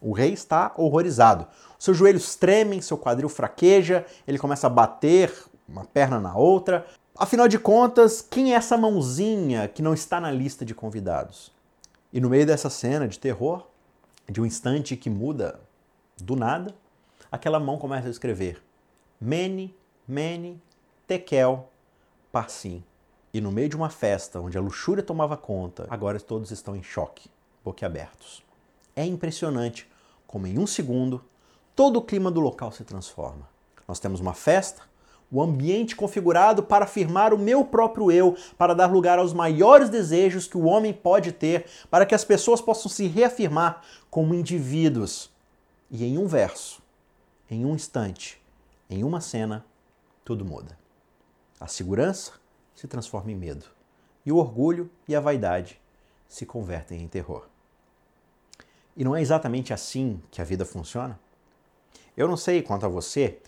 O 0.00 0.12
rei 0.12 0.32
está 0.32 0.72
horrorizado. 0.76 1.46
Seus 1.78 1.96
joelhos 1.96 2.34
tremem, 2.34 2.80
seu 2.80 2.98
quadril 2.98 3.28
fraqueja, 3.28 4.04
ele 4.26 4.38
começa 4.38 4.66
a 4.66 4.70
bater 4.70 5.32
uma 5.68 5.84
perna 5.84 6.20
na 6.20 6.36
outra. 6.36 6.84
Afinal 7.16 7.48
de 7.48 7.58
contas, 7.58 8.20
quem 8.20 8.52
é 8.52 8.56
essa 8.56 8.76
mãozinha 8.76 9.68
que 9.68 9.80
não 9.80 9.94
está 9.94 10.20
na 10.20 10.30
lista 10.30 10.64
de 10.64 10.74
convidados? 10.74 11.52
E 12.12 12.20
no 12.20 12.28
meio 12.28 12.44
dessa 12.44 12.68
cena 12.68 13.08
de 13.08 13.18
terror, 13.18 13.66
de 14.28 14.40
um 14.40 14.46
instante 14.46 14.96
que 14.96 15.10
muda 15.10 15.60
do 16.16 16.36
nada, 16.36 16.74
aquela 17.30 17.60
mão 17.60 17.78
começa 17.78 18.08
a 18.08 18.10
escrever 18.10 18.62
Mene, 19.20 19.74
Mene, 20.06 20.60
Tekel, 21.06 21.68
Parsim. 22.32 22.82
E 23.32 23.40
no 23.40 23.50
meio 23.50 23.68
de 23.68 23.76
uma 23.76 23.90
festa 23.90 24.40
onde 24.40 24.56
a 24.56 24.60
luxúria 24.60 25.02
tomava 25.02 25.36
conta, 25.36 25.86
agora 25.90 26.20
todos 26.20 26.50
estão 26.50 26.76
em 26.76 26.82
choque, 26.82 27.28
boquiabertos. 27.64 28.44
É 28.94 29.04
impressionante 29.04 29.90
como 30.26 30.46
em 30.46 30.58
um 30.58 30.66
segundo 30.66 31.24
todo 31.74 31.96
o 31.98 32.02
clima 32.02 32.30
do 32.30 32.40
local 32.40 32.70
se 32.70 32.84
transforma. 32.84 33.48
Nós 33.88 33.98
temos 33.98 34.20
uma 34.20 34.34
festa, 34.34 34.82
o 35.30 35.42
ambiente 35.42 35.96
configurado 35.96 36.62
para 36.62 36.84
afirmar 36.84 37.32
o 37.34 37.38
meu 37.38 37.64
próprio 37.64 38.10
eu, 38.10 38.36
para 38.56 38.74
dar 38.74 38.92
lugar 38.92 39.18
aos 39.18 39.32
maiores 39.32 39.88
desejos 39.88 40.46
que 40.46 40.56
o 40.56 40.64
homem 40.64 40.92
pode 40.92 41.32
ter, 41.32 41.66
para 41.90 42.06
que 42.06 42.14
as 42.14 42.24
pessoas 42.24 42.60
possam 42.60 42.90
se 42.90 43.06
reafirmar 43.06 43.82
como 44.10 44.34
indivíduos. 44.34 45.30
E 45.90 46.04
em 46.04 46.18
um 46.18 46.26
verso, 46.26 46.82
em 47.50 47.64
um 47.64 47.74
instante, 47.74 48.40
em 48.88 49.02
uma 49.02 49.20
cena, 49.20 49.64
tudo 50.24 50.44
muda. 50.44 50.78
A 51.60 51.66
segurança 51.66 52.32
se 52.74 52.86
transforma 52.86 53.30
em 53.30 53.36
medo, 53.36 53.66
e 54.24 54.32
o 54.32 54.36
orgulho 54.36 54.90
e 55.08 55.14
a 55.14 55.20
vaidade 55.20 55.80
se 56.28 56.44
convertem 56.44 57.02
em 57.02 57.08
terror. 57.08 57.46
E 58.96 59.04
não 59.04 59.16
é 59.16 59.20
exatamente 59.20 59.72
assim 59.72 60.20
que 60.30 60.40
a 60.40 60.44
vida 60.44 60.64
funciona? 60.64 61.18
Eu 62.16 62.28
não 62.28 62.36
sei 62.36 62.62
quanto 62.62 62.86
a 62.86 62.88
você, 62.88 63.38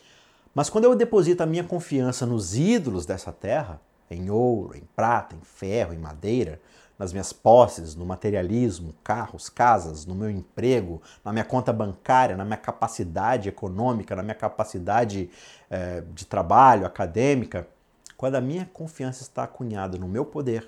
mas 0.57 0.71
quando 0.71 0.85
eu 0.85 0.97
deposito 0.97 1.43
a 1.43 1.47
minha 1.47 1.63
confiança 1.63 2.25
nos 2.25 2.57
ídolos 2.57 3.05
dessa 3.05 3.31
terra, 3.31 3.79
em 4.11 4.31
ouro, 4.31 4.75
em 4.75 4.85
prata, 4.97 5.37
em 5.37 5.41
ferro, 5.43 5.93
em 5.93 5.99
madeira, 5.99 6.59
nas 6.99 7.13
minhas 7.13 7.31
posses, 7.31 7.95
no 7.95 8.07
materialismo, 8.07 8.95
carros, 9.05 9.51
casas, 9.51 10.07
no 10.07 10.15
meu 10.15 10.31
emprego, 10.31 11.03
na 11.23 11.31
minha 11.31 11.45
conta 11.45 11.75
bancária, 11.75 12.39
na 12.39 12.45
minha 12.47 12.57
capacidade 12.57 13.51
econômica, 13.51 14.17
na 14.17 14.23
minha 14.23 14.35
capacidade 14.35 15.29
eh, 15.69 16.03
de 16.15 16.25
trabalho, 16.25 16.87
acadêmica, 16.87 17.69
quando 18.17 18.37
a 18.37 18.41
minha 18.41 18.65
confiança 18.65 19.25
está 19.25 19.43
acunhada 19.45 19.99
no 19.99 20.09
meu 20.09 20.25
poder, 20.25 20.67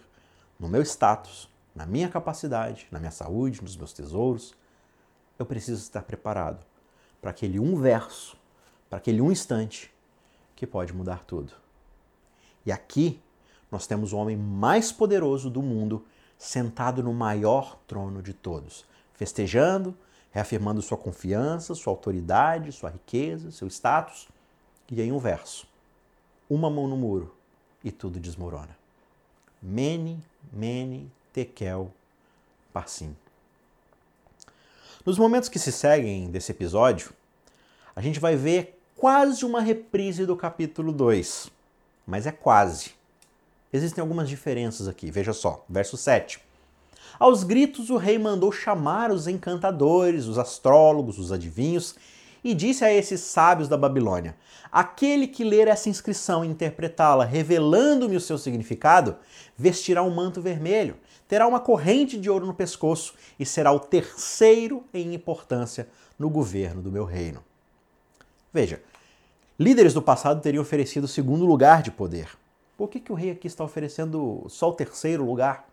no 0.60 0.68
meu 0.68 0.82
status, 0.82 1.48
na 1.74 1.86
minha 1.86 2.10
capacidade, 2.10 2.86
na 2.92 2.98
minha 2.98 3.10
saúde, 3.10 3.62
nos 3.62 3.74
meus 3.74 3.94
tesouros, 3.94 4.54
eu 5.38 5.46
preciso 5.46 5.80
estar 5.80 6.02
preparado 6.02 6.62
para 7.22 7.30
aquele 7.30 7.58
um 7.58 7.74
verso 7.74 8.36
para 8.88 8.98
aquele 8.98 9.20
um 9.20 9.30
instante 9.30 9.92
que 10.56 10.66
pode 10.66 10.92
mudar 10.92 11.24
tudo. 11.24 11.52
E 12.64 12.72
aqui 12.72 13.20
nós 13.70 13.86
temos 13.86 14.12
o 14.12 14.16
homem 14.16 14.36
mais 14.36 14.90
poderoso 14.90 15.50
do 15.50 15.62
mundo 15.62 16.04
sentado 16.38 17.02
no 17.02 17.12
maior 17.12 17.78
trono 17.86 18.22
de 18.22 18.32
todos, 18.32 18.84
festejando, 19.14 19.96
reafirmando 20.30 20.80
sua 20.80 20.96
confiança, 20.96 21.74
sua 21.74 21.92
autoridade, 21.92 22.72
sua 22.72 22.90
riqueza, 22.90 23.50
seu 23.50 23.68
status. 23.68 24.28
E 24.90 25.02
em 25.02 25.12
um 25.12 25.18
verso: 25.18 25.66
uma 26.48 26.70
mão 26.70 26.86
no 26.86 26.96
muro 26.96 27.34
e 27.84 27.90
tudo 27.90 28.18
desmorona. 28.18 28.76
Mene, 29.60 30.22
mene, 30.52 31.10
tekel, 31.32 31.92
parsim. 32.72 33.14
Nos 35.04 35.18
momentos 35.18 35.48
que 35.48 35.58
se 35.58 35.72
seguem 35.72 36.30
desse 36.30 36.52
episódio, 36.52 37.12
a 37.94 38.00
gente 38.00 38.20
vai 38.20 38.36
ver 38.36 38.77
quase 38.98 39.44
uma 39.44 39.60
reprise 39.60 40.26
do 40.26 40.34
capítulo 40.34 40.92
2, 40.92 41.48
mas 42.04 42.26
é 42.26 42.32
quase. 42.32 42.90
Existem 43.72 44.02
algumas 44.02 44.28
diferenças 44.28 44.88
aqui, 44.88 45.08
veja 45.08 45.32
só, 45.32 45.64
verso 45.68 45.96
7. 45.96 46.40
Aos 47.16 47.44
gritos 47.44 47.90
o 47.90 47.96
rei 47.96 48.18
mandou 48.18 48.50
chamar 48.50 49.12
os 49.12 49.28
encantadores, 49.28 50.26
os 50.26 50.36
astrólogos, 50.36 51.16
os 51.16 51.30
adivinhos, 51.30 51.94
e 52.42 52.52
disse 52.52 52.84
a 52.84 52.92
esses 52.92 53.20
sábios 53.20 53.68
da 53.68 53.76
Babilônia: 53.76 54.34
Aquele 54.70 55.28
que 55.28 55.44
ler 55.44 55.68
essa 55.68 55.88
inscrição 55.88 56.44
e 56.44 56.48
interpretá-la, 56.48 57.24
revelando-me 57.24 58.16
o 58.16 58.20
seu 58.20 58.36
significado, 58.36 59.16
vestirá 59.56 60.02
um 60.02 60.12
manto 60.12 60.42
vermelho, 60.42 60.96
terá 61.28 61.46
uma 61.46 61.60
corrente 61.60 62.18
de 62.18 62.28
ouro 62.28 62.46
no 62.46 62.54
pescoço 62.54 63.14
e 63.38 63.46
será 63.46 63.70
o 63.70 63.78
terceiro 63.78 64.82
em 64.92 65.14
importância 65.14 65.88
no 66.18 66.28
governo 66.28 66.82
do 66.82 66.90
meu 66.90 67.04
reino. 67.04 67.44
Veja, 68.52 68.82
Líderes 69.60 69.92
do 69.92 70.00
passado 70.00 70.40
teriam 70.40 70.62
oferecido 70.62 71.02
o 71.02 71.08
segundo 71.08 71.44
lugar 71.44 71.82
de 71.82 71.90
poder. 71.90 72.28
Por 72.76 72.88
que, 72.88 73.00
que 73.00 73.10
o 73.10 73.14
rei 73.16 73.32
aqui 73.32 73.48
está 73.48 73.64
oferecendo 73.64 74.46
só 74.48 74.68
o 74.68 74.72
terceiro 74.72 75.24
lugar? 75.24 75.68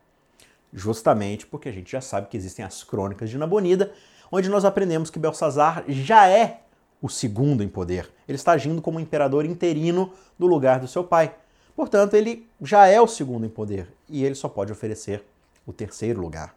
Justamente 0.74 1.46
porque 1.46 1.70
a 1.70 1.72
gente 1.72 1.92
já 1.92 2.01
sabe 2.01 2.27
que 2.27 2.36
existem 2.36 2.65
as 2.65 2.84
crônicas 2.84 3.30
de 3.30 3.38
Nabonida, 3.38 3.94
onde 4.32 4.50
nós 4.50 4.65
aprendemos 4.65 5.12
que 5.12 5.20
Belsazar 5.20 5.84
já 5.88 6.27
é 6.27 6.62
o 7.00 7.08
segundo 7.08 7.63
em 7.63 7.68
poder. 7.68 8.12
Ele 8.27 8.38
está 8.38 8.54
agindo 8.54 8.82
como 8.82 9.00
imperador 9.00 9.46
interino 9.46 10.12
do 10.39 10.48
lugar 10.48 10.80
do 10.80 10.88
seu 10.88 11.04
pai. 11.04 11.36
Portanto, 11.75 12.15
ele 12.15 12.48
já 12.60 12.88
é 12.88 13.00
o 13.00 13.06
segundo 13.06 13.46
em 13.46 13.50
poder 13.50 13.88
e 14.10 14.25
ele 14.25 14.34
só 14.34 14.50
pode 14.50 14.72
oferecer 14.72 15.24
o 15.63 15.72
terceiro 15.72 16.20
lugar. 16.20 16.56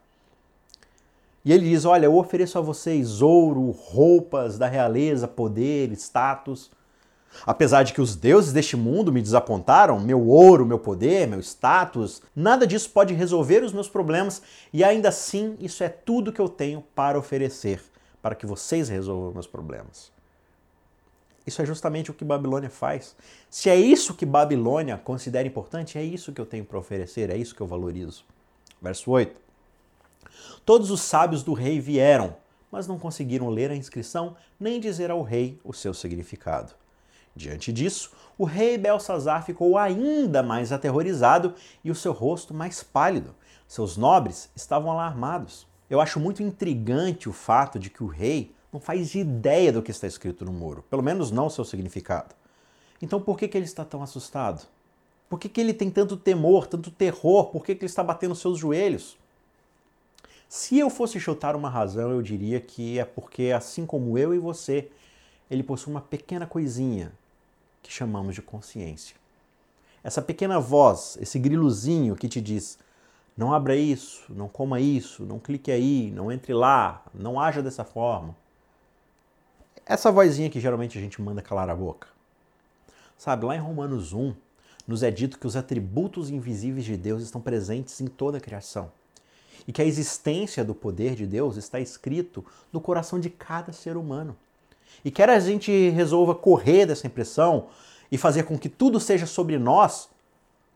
E 1.45 1.53
ele 1.53 1.69
diz: 1.69 1.85
Olha, 1.85 2.07
eu 2.07 2.17
ofereço 2.17 2.57
a 2.57 2.63
vocês 2.63 3.21
ouro, 3.21 3.71
roupas 3.71 4.57
da 4.57 4.67
realeza, 4.67 5.29
poder, 5.29 5.93
status. 5.93 6.71
Apesar 7.47 7.83
de 7.83 7.93
que 7.93 8.01
os 8.01 8.17
deuses 8.17 8.53
deste 8.53 8.77
mundo 8.77 9.13
me 9.13 9.23
desapontaram, 9.23 10.01
meu 10.01 10.27
ouro, 10.27 10.67
meu 10.67 10.79
poder, 10.79 11.27
meu 11.27 11.41
status, 11.41 12.23
nada 12.35 12.67
disso 12.67 12.91
pode 12.91 13.15
resolver 13.15 13.63
os 13.63 13.73
meus 13.73 13.89
problemas 13.89 14.43
e 14.73 14.83
ainda 14.83 15.09
assim 15.09 15.57
isso 15.61 15.85
é 15.85 15.89
tudo 15.89 16.33
que 16.33 16.41
eu 16.41 16.49
tenho 16.49 16.83
para 16.95 17.19
oferecer, 17.19 17.83
para 18.21 18.35
que 18.35 18.47
vocês 18.47 18.89
resolvam 18.89 19.33
meus 19.33 19.47
problemas. 19.47 20.11
Isso 21.47 21.63
é 21.63 21.67
justamente 21.67 22.11
o 22.11 22.15
que 22.15 22.25
Babilônia 22.25 22.69
faz. 22.69 23.17
Se 23.49 23.71
é 23.71 23.77
isso 23.77 24.13
que 24.13 24.27
Babilônia 24.27 24.99
considera 24.99 25.49
importante, 25.49 25.97
é 25.97 26.05
isso 26.05 26.33
que 26.33 26.41
eu 26.41 26.45
tenho 26.45 26.65
para 26.65 26.79
oferecer, 26.79 27.31
é 27.31 27.37
isso 27.37 27.55
que 27.55 27.63
eu 27.63 27.67
valorizo. 27.67 28.25
Verso 28.83 29.11
8. 29.11 29.41
Todos 30.67 30.91
os 30.91 31.01
sábios 31.01 31.43
do 31.43 31.55
rei 31.55 31.81
vieram, 31.81 32.37
mas 32.71 32.87
não 32.87 32.99
conseguiram 32.99 33.49
ler 33.49 33.71
a 33.71 33.75
inscrição 33.75 34.37
nem 34.61 34.79
dizer 34.79 35.11
ao 35.11 35.23
rei 35.23 35.59
o 35.65 35.73
seu 35.73 35.95
significado. 35.95 36.75
Diante 37.38 37.73
disso, 37.73 38.11
o 38.37 38.45
rei 38.45 38.76
Belsazar 38.76 39.45
ficou 39.45 39.78
ainda 39.78 40.42
mais 40.42 40.73
aterrorizado 40.73 41.54
e 41.85 41.90
o 41.90 41.95
seu 41.95 42.12
rosto 42.12 42.52
mais 42.52 42.83
pálido. 42.83 43.33
Seus 43.68 43.97
nobres 43.97 44.50
estavam 44.57 44.90
alarmados. 44.90 45.64
Eu 45.88 46.00
acho 46.00 46.18
muito 46.18 46.42
intrigante 46.42 47.28
o 47.28 47.33
fato 47.33 47.78
de 47.78 47.90
que 47.90 48.02
o 48.02 48.09
rei 48.09 48.52
não 48.73 48.80
faz 48.80 49.14
ideia 49.14 49.73
do 49.73 49.80
que 49.80 49.92
está 49.92 50.09
escrito 50.09 50.45
no 50.45 50.52
muro, 50.52 50.85
pelo 50.90 51.00
menos 51.00 51.30
não 51.30 51.47
o 51.47 51.50
seu 51.50 51.64
significado. 51.64 52.35
Então 53.00 53.21
por 53.21 53.38
que, 53.38 53.47
que 53.47 53.57
ele 53.57 53.66
está 53.66 53.85
tão 53.85 54.02
assustado? 54.02 54.66
Por 55.28 55.38
que, 55.38 55.49
que 55.49 55.61
ele 55.61 55.73
tem 55.73 55.90
tanto 55.90 56.16
temor, 56.16 56.66
tanto 56.66 56.90
terror? 56.90 57.50
Por 57.50 57.64
que, 57.64 57.73
que 57.73 57.83
ele 57.83 57.90
está 57.90 58.02
batendo 58.02 58.35
seus 58.35 58.59
joelhos? 58.59 59.16
Se 60.49 60.76
eu 60.76 60.90
fosse 60.90 61.21
chutar 61.21 61.54
uma 61.54 61.71
razão, 61.71 62.11
eu 62.11 62.21
diria 62.21 62.61
que 62.61 62.99
é 62.99 63.04
porque, 63.04 63.52
assim 63.54 63.87
como 63.87 64.18
eu 64.18 64.35
e 64.35 64.38
você, 64.38 64.90
ele 65.49 65.62
possui 65.62 65.92
uma 65.92 66.00
pequena 66.00 66.45
coisinha 66.45 67.12
que 67.83 67.93
chamamos 67.93 68.35
de 68.35 68.43
consciência. 68.43 69.17
Essa 70.03 70.23
pequena 70.23 70.61
voz, 70.61 71.19
esse 71.21 71.39
grilozinho 71.39 72.17
que 72.17 72.29
te 72.29 72.41
diz: 72.41 72.79
não 73.37 73.53
abra 73.53 73.77
isso, 73.77 74.25
não 74.31 74.49
coma 74.49 74.81
isso, 74.81 75.25
não 75.25 75.39
clique 75.39 75.71
aí, 75.71 76.11
não 76.11 76.33
entre 76.33 76.53
lá, 76.53 77.05
não 77.15 77.41
haja 77.41 77.63
dessa 77.63 77.85
forma. 77.85 78.35
Essa 79.87 80.11
vozinha 80.11 80.51
que 80.51 80.61
geralmente 80.61 80.99
a 80.99 81.01
gente 81.01 81.23
manda 81.23 81.41
calar 81.41 81.71
a 81.71 81.75
boca. 81.75 82.09
Sabe, 83.17 83.47
lá 83.47 83.57
em 83.57 83.61
Romanos 83.61 84.13
1, 84.13 84.35
nos 84.87 85.03
é 85.03 85.11
dito 85.11 85.39
que 85.39 85.47
os 85.47 85.57
atributos 85.57 86.31
invisíveis 86.31 86.85
de 86.85 86.97
Deus 86.97 87.23
estão 87.23 87.41
presentes 87.41 88.01
em 88.01 88.07
toda 88.07 88.39
a 88.39 88.41
criação. 88.41 88.91
E 89.67 89.73
que 89.73 89.83
a 89.83 89.85
existência 89.85 90.65
do 90.65 90.75
poder 90.75 91.15
de 91.15 91.27
Deus 91.27 91.57
está 91.57 91.79
escrito 91.79 92.45
no 92.73 92.81
coração 92.81 93.21
de 93.21 93.29
cada 93.29 93.73
ser 93.73 93.97
humano. 93.97 94.37
E 95.04 95.11
quer 95.11 95.30
a 95.30 95.38
gente 95.38 95.90
resolva 95.90 96.35
correr 96.35 96.87
dessa 96.87 97.07
impressão 97.07 97.68
e 98.11 98.18
fazer 98.18 98.45
com 98.45 98.59
que 98.59 98.68
tudo 98.68 98.99
seja 98.99 99.26
sobre 99.26 99.59
nós, 99.59 100.09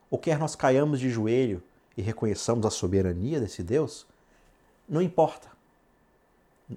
ou 0.09 0.17
quer 0.17 0.37
nós 0.37 0.55
caiamos 0.55 0.99
de 0.99 1.09
joelho 1.09 1.61
e 1.97 2.01
reconheçamos 2.01 2.65
a 2.65 2.69
soberania 2.69 3.39
desse 3.39 3.63
Deus, 3.63 4.05
não 4.87 5.01
importa. 5.01 5.47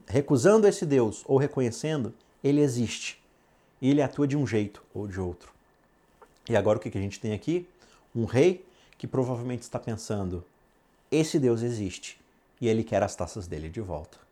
Recusando 0.07 0.67
esse 0.67 0.85
Deus 0.85 1.23
ou 1.27 1.39
reconhecendo, 1.39 2.13
ele 2.43 2.61
existe. 2.61 3.23
E 3.81 3.91
ele 3.91 4.03
atua 4.03 4.27
de 4.27 4.37
um 4.37 4.47
jeito 4.47 4.83
ou 4.95 5.07
de 5.07 5.21
outro. 5.21 5.53
E 6.49 6.57
agora 6.57 6.79
o 6.79 6.81
que 6.81 6.97
a 6.97 7.01
gente 7.01 7.21
tem 7.21 7.33
aqui? 7.33 7.69
Um 8.15 8.25
rei 8.25 8.65
que 8.97 9.07
provavelmente 9.07 9.63
está 9.63 9.79
pensando: 9.79 10.45
esse 11.11 11.39
Deus 11.39 11.63
existe 11.63 12.19
e 12.61 12.69
ele 12.69 12.83
quer 12.83 13.03
as 13.03 13.15
taças 13.15 13.47
dele 13.47 13.69
de 13.69 13.81
volta. 13.81 14.26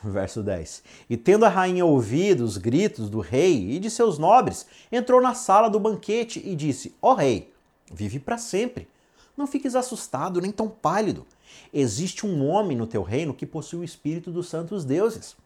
Verso 0.04 0.42
10. 0.42 0.82
E 1.08 1.16
tendo 1.16 1.44
a 1.44 1.48
rainha 1.48 1.84
ouvido 1.84 2.44
os 2.44 2.56
gritos 2.56 3.10
do 3.10 3.20
rei 3.20 3.72
e 3.72 3.78
de 3.78 3.90
seus 3.90 4.18
nobres, 4.18 4.66
entrou 4.90 5.20
na 5.20 5.34
sala 5.34 5.68
do 5.68 5.78
banquete 5.78 6.42
e 6.44 6.56
disse: 6.56 6.94
Ó 7.02 7.12
oh, 7.12 7.14
rei, 7.14 7.52
vive 7.92 8.18
para 8.18 8.38
sempre. 8.38 8.88
Não 9.36 9.46
fiques 9.46 9.74
assustado 9.74 10.40
nem 10.40 10.50
tão 10.50 10.68
pálido. 10.68 11.26
Existe 11.72 12.26
um 12.26 12.46
homem 12.48 12.76
no 12.76 12.86
teu 12.86 13.02
reino 13.02 13.34
que 13.34 13.46
possui 13.46 13.80
o 13.80 13.84
espírito 13.84 14.30
dos 14.30 14.48
santos 14.48 14.84
deuses. 14.84 15.36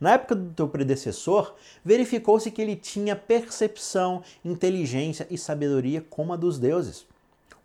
Na 0.00 0.12
época 0.12 0.34
do 0.34 0.52
teu 0.54 0.68
predecessor, 0.68 1.54
verificou-se 1.84 2.50
que 2.50 2.62
ele 2.62 2.76
tinha 2.76 3.14
percepção, 3.14 4.22
inteligência 4.44 5.26
e 5.30 5.36
sabedoria 5.36 6.04
como 6.08 6.32
a 6.32 6.36
dos 6.36 6.58
deuses. 6.58 7.06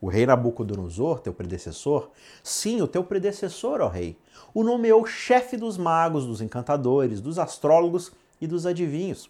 O 0.02 0.10
rei 0.10 0.26
Nabucodonosor, 0.26 1.20
teu 1.20 1.32
predecessor, 1.32 2.10
sim, 2.42 2.82
o 2.82 2.88
teu 2.88 3.04
predecessor, 3.04 3.82
ó 3.82 3.88
rei, 3.88 4.18
o 4.52 4.64
nomeou 4.64 5.06
chefe 5.06 5.56
dos 5.56 5.78
magos, 5.78 6.26
dos 6.26 6.42
encantadores, 6.42 7.22
dos 7.22 7.38
astrólogos 7.38 8.12
e 8.42 8.48
dos 8.48 8.66
adivinhos. 8.66 9.30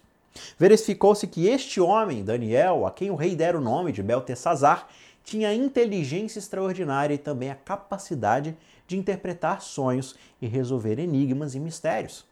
Verificou-se 0.58 1.26
que 1.26 1.46
este 1.46 1.78
homem, 1.78 2.24
Daniel, 2.24 2.86
a 2.86 2.90
quem 2.90 3.10
o 3.10 3.14
rei 3.14 3.36
dera 3.36 3.58
o 3.58 3.60
nome 3.60 3.92
de 3.92 4.02
Beltesazar, 4.02 4.88
tinha 5.22 5.54
inteligência 5.54 6.38
extraordinária 6.38 7.14
e 7.14 7.18
também 7.18 7.50
a 7.50 7.54
capacidade 7.54 8.56
de 8.86 8.96
interpretar 8.96 9.60
sonhos 9.60 10.16
e 10.40 10.46
resolver 10.46 10.98
enigmas 10.98 11.54
e 11.54 11.60
mistérios. 11.60 12.24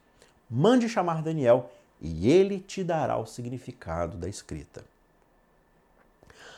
Mande 0.50 0.88
chamar 0.88 1.23
Daniel 1.23 1.70
e 2.00 2.30
ele 2.30 2.59
te 2.59 2.82
dará 2.82 3.18
o 3.18 3.26
significado 3.26 4.16
da 4.16 4.28
escrita. 4.28 4.82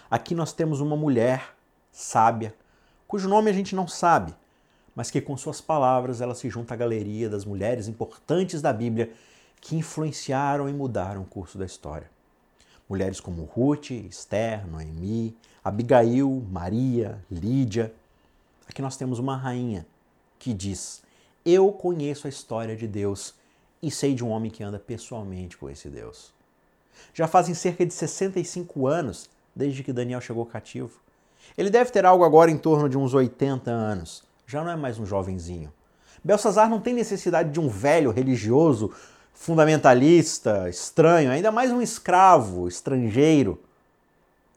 Aqui 0.09 0.35
nós 0.35 0.53
temos 0.53 0.81
uma 0.81 0.97
mulher 0.97 1.55
sábia, 1.93 2.55
cujo 3.07 3.29
nome 3.29 3.51
a 3.51 3.53
gente 3.53 3.77
não 3.77 3.87
sabe, 3.87 4.35
mas 4.97 5.11
que 5.11 5.21
com 5.21 5.37
suas 5.37 5.61
palavras 5.61 6.21
ela 6.21 6.35
se 6.35 6.49
junta 6.49 6.75
à 6.75 6.77
galeria 6.77 7.29
das 7.29 7.45
mulheres 7.45 7.87
importantes 7.87 8.61
da 8.61 8.73
Bíblia 8.73 9.13
que 9.61 9.77
influenciaram 9.77 10.69
e 10.69 10.73
mudaram 10.73 11.23
o 11.23 11.27
curso 11.27 11.57
da 11.57 11.65
história. 11.65 12.11
Mulheres 12.89 13.21
como 13.21 13.45
Ruth, 13.45 13.91
Esther, 13.91 14.67
Noemi, 14.67 15.37
Abigail, 15.63 16.45
Maria, 16.51 17.25
Lídia. 17.31 17.95
Aqui 18.69 18.83
nós 18.83 18.97
temos 18.97 19.19
uma 19.19 19.37
rainha 19.37 19.87
que 20.39 20.53
diz: 20.53 21.03
Eu 21.45 21.71
conheço 21.73 22.27
a 22.27 22.31
história 22.31 22.77
de 22.77 22.89
Deus 22.89 23.35
e 23.83 23.91
sei 23.91 24.15
de 24.15 24.25
um 24.25 24.31
homem 24.31 24.51
que 24.51 24.63
anda 24.63 24.79
pessoalmente 24.79 25.57
com 25.57 25.71
esse 25.71 25.89
Deus. 25.89 26.33
Já 27.15 27.27
fazem 27.27 27.55
cerca 27.55 27.87
de 27.87 27.95
65 27.95 28.87
anos 28.87 29.31
desde 29.55 29.83
que 29.83 29.93
Daniel 29.93 30.21
chegou 30.21 30.45
cativo. 30.45 31.01
Ele 31.57 31.71
deve 31.71 31.91
ter 31.91 32.05
algo 32.05 32.25
agora 32.25 32.51
em 32.51 32.57
torno 32.57 32.89
de 32.89 32.97
uns 32.97 33.15
80 33.15 33.71
anos. 33.71 34.23
Já 34.47 34.63
não 34.63 34.71
é 34.71 34.77
mais 34.77 34.99
um 34.99 35.07
jovenzinho. 35.07 35.73
Belsazar 36.25 36.69
não 36.69 36.81
tem 36.81 36.95
necessidade 36.95 37.51
de 37.51 37.59
um 37.59 37.69
velho 37.69 38.11
religioso, 38.11 38.93
fundamentalista, 39.35 40.69
estranho, 40.69 41.31
ainda 41.31 41.51
mais 41.51 41.73
um 41.73 41.83
escravo, 41.83 42.69
estrangeiro. 42.69 43.61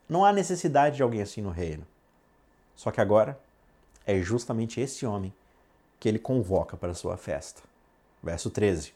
Não 0.08 0.24
há 0.24 0.32
necessidade 0.32 0.98
de 0.98 1.04
alguém 1.04 1.22
assim 1.22 1.42
no 1.42 1.50
reino. 1.50 1.86
Só 2.75 2.92
que 2.92 3.01
agora 3.01 3.39
é 4.06 4.20
justamente 4.22 4.80
esse 4.80 5.06
homem 5.06 5.34
que 6.00 6.08
ele 6.08 6.20
convoca 6.20 6.77
para 6.77 6.94
sua 6.94 7.18
festa. 7.18 7.62
Verso 8.22 8.50
13. 8.50 8.94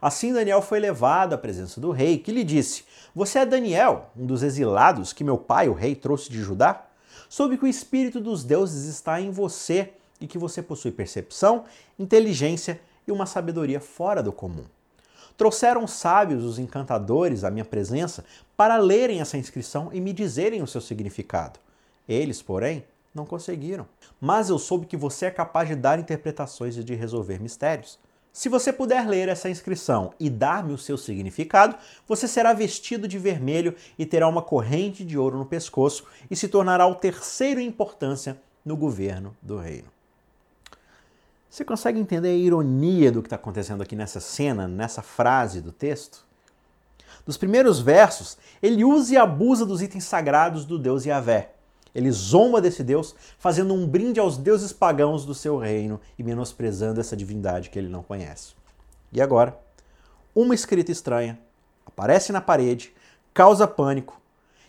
Assim 0.00 0.32
Daniel 0.32 0.62
foi 0.62 0.78
levado 0.78 1.34
à 1.34 1.38
presença 1.38 1.80
do 1.80 1.90
rei, 1.90 2.18
que 2.18 2.32
lhe 2.32 2.44
disse: 2.44 2.84
Você 3.14 3.40
é 3.40 3.46
Daniel, 3.46 4.10
um 4.16 4.24
dos 4.24 4.42
exilados 4.42 5.12
que 5.12 5.24
meu 5.24 5.36
pai, 5.36 5.68
o 5.68 5.74
rei, 5.74 5.94
trouxe 5.94 6.30
de 6.30 6.40
Judá? 6.40 6.87
Soube 7.28 7.58
que 7.58 7.64
o 7.64 7.68
espírito 7.68 8.20
dos 8.20 8.42
deuses 8.42 8.86
está 8.86 9.20
em 9.20 9.30
você 9.30 9.92
e 10.20 10.26
que 10.26 10.38
você 10.38 10.62
possui 10.62 10.90
percepção, 10.90 11.64
inteligência 11.98 12.80
e 13.06 13.12
uma 13.12 13.26
sabedoria 13.26 13.80
fora 13.80 14.22
do 14.22 14.32
comum. 14.32 14.64
Trouxeram 15.36 15.86
sábios 15.86 16.44
os 16.44 16.58
encantadores 16.58 17.44
à 17.44 17.50
minha 17.50 17.64
presença 17.64 18.24
para 18.56 18.76
lerem 18.76 19.20
essa 19.20 19.38
inscrição 19.38 19.90
e 19.92 20.00
me 20.00 20.12
dizerem 20.12 20.62
o 20.62 20.66
seu 20.66 20.80
significado. 20.80 21.60
Eles, 22.08 22.42
porém, 22.42 22.84
não 23.14 23.24
conseguiram. 23.24 23.86
Mas 24.20 24.48
eu 24.48 24.58
soube 24.58 24.86
que 24.86 24.96
você 24.96 25.26
é 25.26 25.30
capaz 25.30 25.68
de 25.68 25.76
dar 25.76 25.98
interpretações 25.98 26.76
e 26.76 26.82
de 26.82 26.94
resolver 26.94 27.40
mistérios. 27.40 27.98
Se 28.38 28.48
você 28.48 28.72
puder 28.72 29.04
ler 29.08 29.28
essa 29.28 29.50
inscrição 29.50 30.14
e 30.20 30.30
dar-me 30.30 30.72
o 30.72 30.78
seu 30.78 30.96
significado, 30.96 31.74
você 32.06 32.28
será 32.28 32.52
vestido 32.52 33.08
de 33.08 33.18
vermelho 33.18 33.74
e 33.98 34.06
terá 34.06 34.28
uma 34.28 34.40
corrente 34.40 35.04
de 35.04 35.18
ouro 35.18 35.36
no 35.36 35.44
pescoço 35.44 36.04
e 36.30 36.36
se 36.36 36.46
tornará 36.46 36.86
o 36.86 36.94
terceiro 36.94 37.58
em 37.58 37.66
importância 37.66 38.40
no 38.64 38.76
governo 38.76 39.36
do 39.42 39.58
reino. 39.58 39.88
Você 41.50 41.64
consegue 41.64 41.98
entender 41.98 42.28
a 42.28 42.32
ironia 42.32 43.10
do 43.10 43.22
que 43.22 43.26
está 43.26 43.34
acontecendo 43.34 43.82
aqui 43.82 43.96
nessa 43.96 44.20
cena, 44.20 44.68
nessa 44.68 45.02
frase 45.02 45.60
do 45.60 45.72
texto? 45.72 46.24
dos 47.26 47.36
primeiros 47.36 47.80
versos, 47.80 48.38
ele 48.62 48.84
usa 48.84 49.14
e 49.14 49.16
abusa 49.16 49.66
dos 49.66 49.82
itens 49.82 50.04
sagrados 50.04 50.64
do 50.64 50.78
Deus 50.78 51.04
Yahvé. 51.04 51.57
Ele 51.94 52.10
zomba 52.10 52.60
desse 52.60 52.84
Deus, 52.84 53.14
fazendo 53.38 53.74
um 53.74 53.86
brinde 53.86 54.20
aos 54.20 54.36
deuses 54.36 54.72
pagãos 54.72 55.24
do 55.24 55.34
seu 55.34 55.58
reino 55.58 56.00
e 56.18 56.22
menosprezando 56.22 57.00
essa 57.00 57.16
divindade 57.16 57.70
que 57.70 57.78
ele 57.78 57.88
não 57.88 58.02
conhece. 58.02 58.54
E 59.12 59.20
agora, 59.20 59.58
uma 60.34 60.54
escrita 60.54 60.92
estranha 60.92 61.38
aparece 61.86 62.30
na 62.32 62.40
parede, 62.40 62.92
causa 63.32 63.66
pânico, 63.66 64.20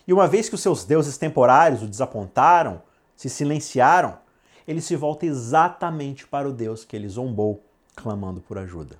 e 0.06 0.12
uma 0.12 0.26
vez 0.26 0.48
que 0.48 0.54
os 0.54 0.60
seus 0.60 0.84
deuses 0.84 1.16
temporários 1.16 1.82
o 1.82 1.86
desapontaram, 1.86 2.82
se 3.14 3.28
silenciaram, 3.28 4.18
ele 4.66 4.80
se 4.80 4.96
volta 4.96 5.26
exatamente 5.26 6.26
para 6.26 6.48
o 6.48 6.52
Deus 6.52 6.84
que 6.84 6.96
ele 6.96 7.08
zombou, 7.08 7.62
clamando 7.94 8.40
por 8.40 8.58
ajuda. 8.58 8.96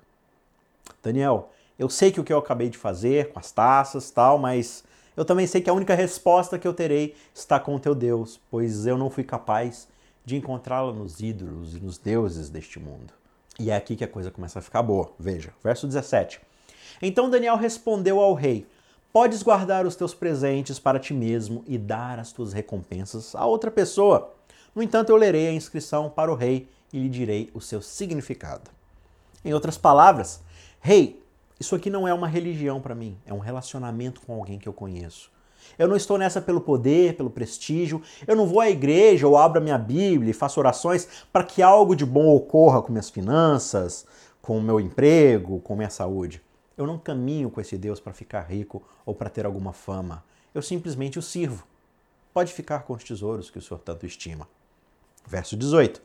Daniel, 1.03 1.51
eu 1.77 1.89
sei 1.89 2.11
que 2.11 2.19
o 2.19 2.23
que 2.23 2.31
eu 2.31 2.37
acabei 2.37 2.69
de 2.69 2.77
fazer 2.77 3.31
com 3.31 3.39
as 3.39 3.51
taças 3.51 4.11
tal, 4.11 4.37
mas 4.37 4.83
eu 5.15 5.25
também 5.25 5.45
sei 5.45 5.61
que 5.61 5.69
a 5.69 5.73
única 5.73 5.93
resposta 5.93 6.57
que 6.57 6.67
eu 6.67 6.73
terei 6.73 7.15
está 7.33 7.59
com 7.59 7.75
o 7.75 7.79
teu 7.79 7.93
Deus, 7.93 8.39
pois 8.49 8.85
eu 8.85 8.97
não 8.97 9.09
fui 9.09 9.23
capaz 9.23 9.87
de 10.23 10.35
encontrá-la 10.35 10.93
nos 10.93 11.19
ídolos 11.19 11.75
e 11.75 11.79
nos 11.79 11.97
deuses 11.97 12.49
deste 12.49 12.79
mundo. 12.79 13.13
E 13.59 13.69
é 13.69 13.75
aqui 13.75 13.95
que 13.95 14.03
a 14.03 14.07
coisa 14.07 14.31
começa 14.31 14.59
a 14.59 14.61
ficar 14.61 14.81
boa. 14.81 15.11
Veja, 15.19 15.53
verso 15.63 15.85
17. 15.85 16.39
Então 17.01 17.29
Daniel 17.29 17.57
respondeu 17.57 18.19
ao 18.19 18.33
rei: 18.33 18.65
Podes 19.11 19.43
guardar 19.43 19.85
os 19.85 19.95
teus 19.95 20.13
presentes 20.13 20.79
para 20.79 20.99
ti 20.99 21.13
mesmo 21.13 21.63
e 21.67 21.77
dar 21.77 22.17
as 22.17 22.31
tuas 22.31 22.53
recompensas 22.53 23.35
a 23.35 23.45
outra 23.45 23.69
pessoa. 23.69 24.33
No 24.73 24.81
entanto, 24.81 25.09
eu 25.09 25.17
lerei 25.17 25.47
a 25.47 25.53
inscrição 25.53 26.09
para 26.09 26.31
o 26.31 26.35
rei 26.35 26.67
e 26.93 26.99
lhe 26.99 27.09
direi 27.09 27.51
o 27.53 27.59
seu 27.59 27.81
significado. 27.81 28.71
Em 29.43 29.53
outras 29.53 29.77
palavras, 29.77 30.39
rei, 30.79 31.20
isso 31.61 31.75
aqui 31.75 31.91
não 31.91 32.07
é 32.07 32.13
uma 32.13 32.27
religião 32.27 32.81
para 32.81 32.95
mim, 32.95 33.15
é 33.23 33.31
um 33.31 33.37
relacionamento 33.37 34.19
com 34.21 34.33
alguém 34.33 34.57
que 34.57 34.67
eu 34.67 34.73
conheço. 34.73 35.31
Eu 35.77 35.87
não 35.87 35.95
estou 35.95 36.17
nessa 36.17 36.41
pelo 36.41 36.59
poder, 36.59 37.15
pelo 37.15 37.29
prestígio. 37.29 38.01
Eu 38.25 38.35
não 38.35 38.47
vou 38.47 38.59
à 38.59 38.67
igreja 38.67 39.27
ou 39.27 39.37
abro 39.37 39.59
a 39.59 39.63
minha 39.63 39.77
Bíblia 39.77 40.31
e 40.31 40.33
faço 40.33 40.59
orações 40.59 41.07
para 41.31 41.43
que 41.43 41.61
algo 41.61 41.95
de 41.95 42.03
bom 42.03 42.35
ocorra 42.35 42.81
com 42.81 42.91
minhas 42.91 43.11
finanças, 43.11 44.07
com 44.41 44.57
o 44.57 44.61
meu 44.61 44.79
emprego, 44.79 45.59
com 45.59 45.75
minha 45.75 45.91
saúde. 45.91 46.41
Eu 46.75 46.87
não 46.87 46.97
caminho 46.97 47.51
com 47.51 47.61
esse 47.61 47.77
Deus 47.77 47.99
para 47.99 48.11
ficar 48.11 48.41
rico 48.41 48.81
ou 49.05 49.13
para 49.13 49.29
ter 49.29 49.45
alguma 49.45 49.71
fama. 49.71 50.23
Eu 50.53 50.63
simplesmente 50.63 51.19
o 51.19 51.21
sirvo. 51.21 51.63
Pode 52.33 52.51
ficar 52.53 52.79
com 52.79 52.93
os 52.93 53.03
tesouros 53.03 53.51
que 53.51 53.59
o 53.59 53.61
Senhor 53.61 53.79
tanto 53.79 54.03
estima. 54.07 54.47
Verso 55.27 55.55
18. 55.55 56.01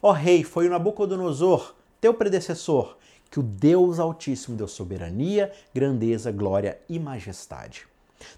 Ó 0.00 0.12
rei, 0.12 0.44
foi 0.44 0.68
o 0.68 0.70
Nabucodonosor, 0.70 1.74
teu 2.00 2.14
predecessor, 2.14 2.96
que 3.30 3.38
o 3.38 3.42
Deus 3.42 4.00
Altíssimo 4.00 4.56
deu 4.56 4.66
soberania, 4.66 5.52
grandeza, 5.74 6.32
glória 6.32 6.78
e 6.88 6.98
majestade. 6.98 7.86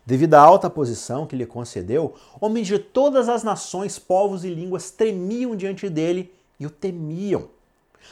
Devido 0.05 0.35
à 0.35 0.41
alta 0.41 0.69
posição 0.69 1.27
que 1.27 1.35
lhe 1.35 1.47
concedeu, 1.47 2.15
homens 2.41 2.67
de 2.67 2.79
todas 2.79 3.29
as 3.29 3.43
nações, 3.43 3.99
povos 3.99 4.45
e 4.45 4.51
línguas 4.51 4.91
tremiam 4.91 5.57
diante 5.57 5.89
dele 5.89 6.33
e 6.61 6.67
o 6.67 6.71
temiam. 6.71 7.49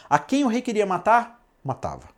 A 0.08 0.18
quem 0.18 0.44
o 0.44 0.48
rei 0.48 0.62
queria 0.62 0.86
matar, 0.86 1.44
matava. 1.62 2.08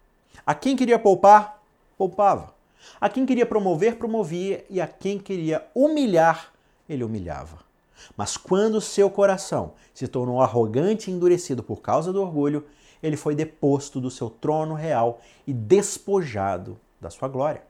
A 0.47 0.55
quem 0.55 0.77
queria 0.77 0.99
poupar, 0.99 1.63
poupava. 1.99 2.55
A 3.01 3.09
quem 3.09 3.27
queria 3.27 3.47
promover, 3.47 3.97
promovia, 3.97 4.65
e 4.69 4.81
a 4.81 4.87
quem 4.87 5.19
queria 5.19 5.65
humilhar, 5.75 6.53
ele 6.89 7.05
humilhava. 7.05 7.59
Mas 8.17 8.37
quando 8.37 8.81
seu 8.81 9.09
coração 9.09 9.73
se 9.95 10.09
tornou 10.09 10.41
arrogante 10.41 11.11
e 11.11 11.15
endurecido 11.15 11.63
por 11.63 11.81
causa 11.81 12.13
do 12.13 12.21
orgulho, 12.21 12.65
ele 13.03 13.17
foi 13.17 13.35
deposto 13.35 14.01
do 14.01 14.11
seu 14.11 14.31
trono 14.31 14.75
real 14.75 15.21
e 15.47 15.53
despojado 15.53 16.79
da 17.01 17.11
sua 17.11 17.29
glória. 17.29 17.63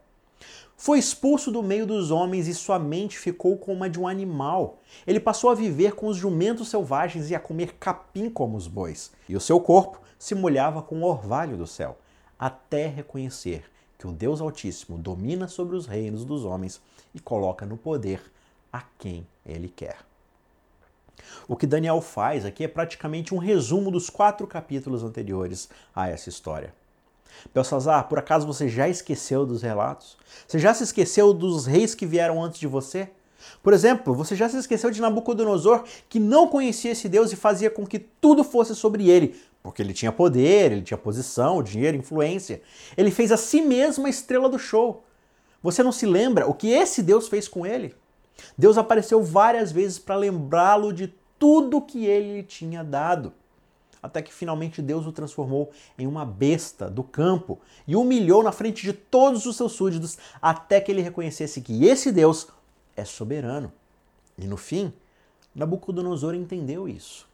Foi 0.76 0.98
expulso 0.98 1.50
do 1.50 1.62
meio 1.62 1.86
dos 1.86 2.10
homens 2.10 2.48
e 2.48 2.54
sua 2.54 2.78
mente 2.78 3.16
ficou 3.16 3.56
como 3.56 3.84
a 3.84 3.88
de 3.88 4.00
um 4.00 4.08
animal. 4.08 4.78
Ele 5.06 5.20
passou 5.20 5.50
a 5.50 5.54
viver 5.54 5.94
com 5.94 6.08
os 6.08 6.16
jumentos 6.16 6.68
selvagens 6.68 7.30
e 7.30 7.34
a 7.34 7.40
comer 7.40 7.74
capim 7.74 8.28
como 8.28 8.56
os 8.56 8.66
bois. 8.66 9.12
E 9.28 9.36
o 9.36 9.40
seu 9.40 9.60
corpo 9.60 10.00
se 10.18 10.34
molhava 10.34 10.82
com 10.82 11.00
o 11.00 11.06
orvalho 11.06 11.56
do 11.56 11.66
céu, 11.66 11.96
até 12.38 12.88
reconhecer 12.88 13.64
que 13.96 14.08
o 14.08 14.12
Deus 14.12 14.40
Altíssimo 14.40 14.98
domina 14.98 15.46
sobre 15.46 15.76
os 15.76 15.86
reinos 15.86 16.24
dos 16.24 16.44
homens 16.44 16.80
e 17.14 17.20
coloca 17.20 17.64
no 17.64 17.76
poder 17.76 18.20
a 18.72 18.82
quem 18.98 19.24
ele 19.46 19.68
quer. 19.68 20.11
O 21.48 21.56
que 21.56 21.66
Daniel 21.66 22.00
faz 22.00 22.44
aqui 22.44 22.64
é 22.64 22.68
praticamente 22.68 23.34
um 23.34 23.38
resumo 23.38 23.90
dos 23.90 24.08
quatro 24.08 24.46
capítulos 24.46 25.02
anteriores 25.02 25.68
a 25.94 26.08
essa 26.08 26.28
história. 26.28 26.74
Belsazar, 27.54 28.08
por 28.08 28.18
acaso 28.18 28.46
você 28.46 28.68
já 28.68 28.88
esqueceu 28.88 29.44
dos 29.46 29.62
relatos? 29.62 30.16
Você 30.46 30.58
já 30.58 30.72
se 30.74 30.84
esqueceu 30.84 31.32
dos 31.32 31.66
reis 31.66 31.94
que 31.94 32.06
vieram 32.06 32.42
antes 32.42 32.60
de 32.60 32.66
você? 32.66 33.08
Por 33.62 33.72
exemplo, 33.72 34.14
você 34.14 34.36
já 34.36 34.48
se 34.48 34.56
esqueceu 34.56 34.90
de 34.90 35.00
Nabucodonosor, 35.00 35.84
que 36.08 36.20
não 36.20 36.46
conhecia 36.46 36.92
esse 36.92 37.08
Deus 37.08 37.32
e 37.32 37.36
fazia 37.36 37.70
com 37.70 37.86
que 37.86 37.98
tudo 37.98 38.44
fosse 38.44 38.74
sobre 38.74 39.08
ele, 39.08 39.40
porque 39.62 39.82
ele 39.82 39.92
tinha 39.92 40.12
poder, 40.12 40.72
ele 40.72 40.82
tinha 40.82 40.98
posição, 40.98 41.62
dinheiro, 41.62 41.96
influência. 41.96 42.62
Ele 42.96 43.10
fez 43.10 43.32
a 43.32 43.36
si 43.36 43.60
mesmo 43.60 44.06
a 44.06 44.10
estrela 44.10 44.48
do 44.48 44.58
show. 44.58 45.04
Você 45.62 45.82
não 45.82 45.92
se 45.92 46.06
lembra 46.06 46.48
o 46.48 46.54
que 46.54 46.68
esse 46.70 47.02
Deus 47.02 47.28
fez 47.28 47.48
com 47.48 47.64
ele? 47.64 47.94
Deus 48.56 48.78
apareceu 48.78 49.22
várias 49.22 49.72
vezes 49.72 49.98
para 49.98 50.16
lembrá-lo 50.16 50.92
de 50.92 51.12
tudo 51.38 51.80
que 51.80 52.06
ele 52.06 52.36
lhe 52.36 52.42
tinha 52.42 52.84
dado. 52.84 53.32
Até 54.02 54.20
que 54.20 54.32
finalmente 54.32 54.82
Deus 54.82 55.06
o 55.06 55.12
transformou 55.12 55.70
em 55.96 56.06
uma 56.06 56.24
besta 56.24 56.90
do 56.90 57.04
campo 57.04 57.60
e 57.86 57.94
humilhou 57.94 58.42
na 58.42 58.50
frente 58.50 58.82
de 58.82 58.92
todos 58.92 59.46
os 59.46 59.56
seus 59.56 59.72
súditos, 59.72 60.18
até 60.40 60.80
que 60.80 60.90
ele 60.90 61.02
reconhecesse 61.02 61.60
que 61.60 61.84
esse 61.84 62.10
Deus 62.10 62.48
é 62.96 63.04
soberano. 63.04 63.72
E 64.36 64.46
no 64.46 64.56
fim, 64.56 64.92
Nabucodonosor 65.54 66.34
entendeu 66.34 66.88
isso. 66.88 67.28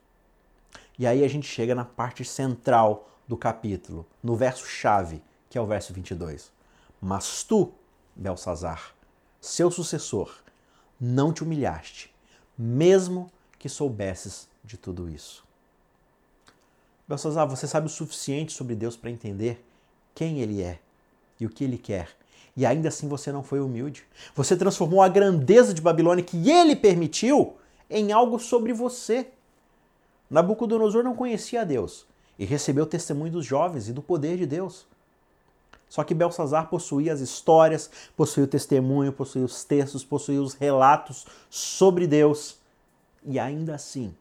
E 0.99 1.07
aí 1.07 1.25
a 1.25 1.29
gente 1.29 1.47
chega 1.47 1.75
na 1.75 1.85
parte 1.85 2.25
central 2.25 3.09
do 3.27 3.37
capítulo, 3.37 4.05
no 4.23 4.35
verso-chave, 4.35 5.23
que 5.49 5.57
é 5.57 5.61
o 5.61 5.67
verso 5.67 5.93
22. 5.93 6.51
Mas 7.01 7.45
tu, 7.45 7.73
Belsazar, 8.17 8.95
seu 9.41 9.71
sucessor, 9.71 10.35
não 11.01 11.33
te 11.33 11.43
humilhaste, 11.43 12.13
mesmo 12.57 13.31
que 13.59 13.69
soubesses 13.69 14.49
de 14.65 14.77
tudo 14.77 15.09
isso. 15.09 15.45
Belsazar, 17.07 17.49
você 17.49 17.67
sabe 17.67 17.87
o 17.87 17.91
suficiente 17.91 18.53
sobre 18.53 18.75
Deus 18.75 18.97
para 18.97 19.11
entender 19.11 19.65
quem 20.15 20.41
Ele 20.41 20.63
é 20.63 20.79
e 21.41 21.47
o 21.47 21.51
que 21.51 21.65
Ele 21.65 21.79
quer. 21.79 22.11
E 22.57 22.67
ainda 22.67 22.89
assim 22.89 23.09
você 23.09 23.33
não 23.33 23.43
foi 23.43 23.61
humilde. 23.61 24.05
Você 24.35 24.57
transformou 24.57 25.01
a 25.01 25.09
grandeza 25.09 25.73
de 25.73 25.81
Babilônia 25.81 26.25
que 26.25 26.51
Ele 26.51 26.77
permitiu 26.77 27.57
em 27.89 28.13
algo 28.13 28.39
sobre 28.39 28.73
você. 28.73 29.29
Nabucodonosor 30.29 31.03
não 31.03 31.15
conhecia 31.15 31.63
a 31.63 31.65
Deus 31.65 32.05
e 32.39 32.45
recebeu 32.45 32.85
testemunho 32.85 33.33
dos 33.33 33.47
jovens 33.47 33.89
e 33.89 33.93
do 33.93 34.03
poder 34.03 34.37
de 34.37 34.45
Deus. 34.45 34.87
Só 35.89 36.05
que 36.05 36.15
Belsazar 36.15 36.69
possuía 36.69 37.13
as 37.13 37.21
histórias, 37.21 37.91
possuía 38.17 38.45
o 38.45 38.49
testemunho, 38.49 39.13
possuía 39.13 39.45
os 39.45 39.65
textos, 39.65 40.05
possuía 40.05 40.43
os 40.43 40.55
relatos 40.55 41.27
sobre 41.49 42.07
Deus. 42.07 42.59
E 43.25 43.39
ainda 43.39 43.75
assim, 43.75 44.15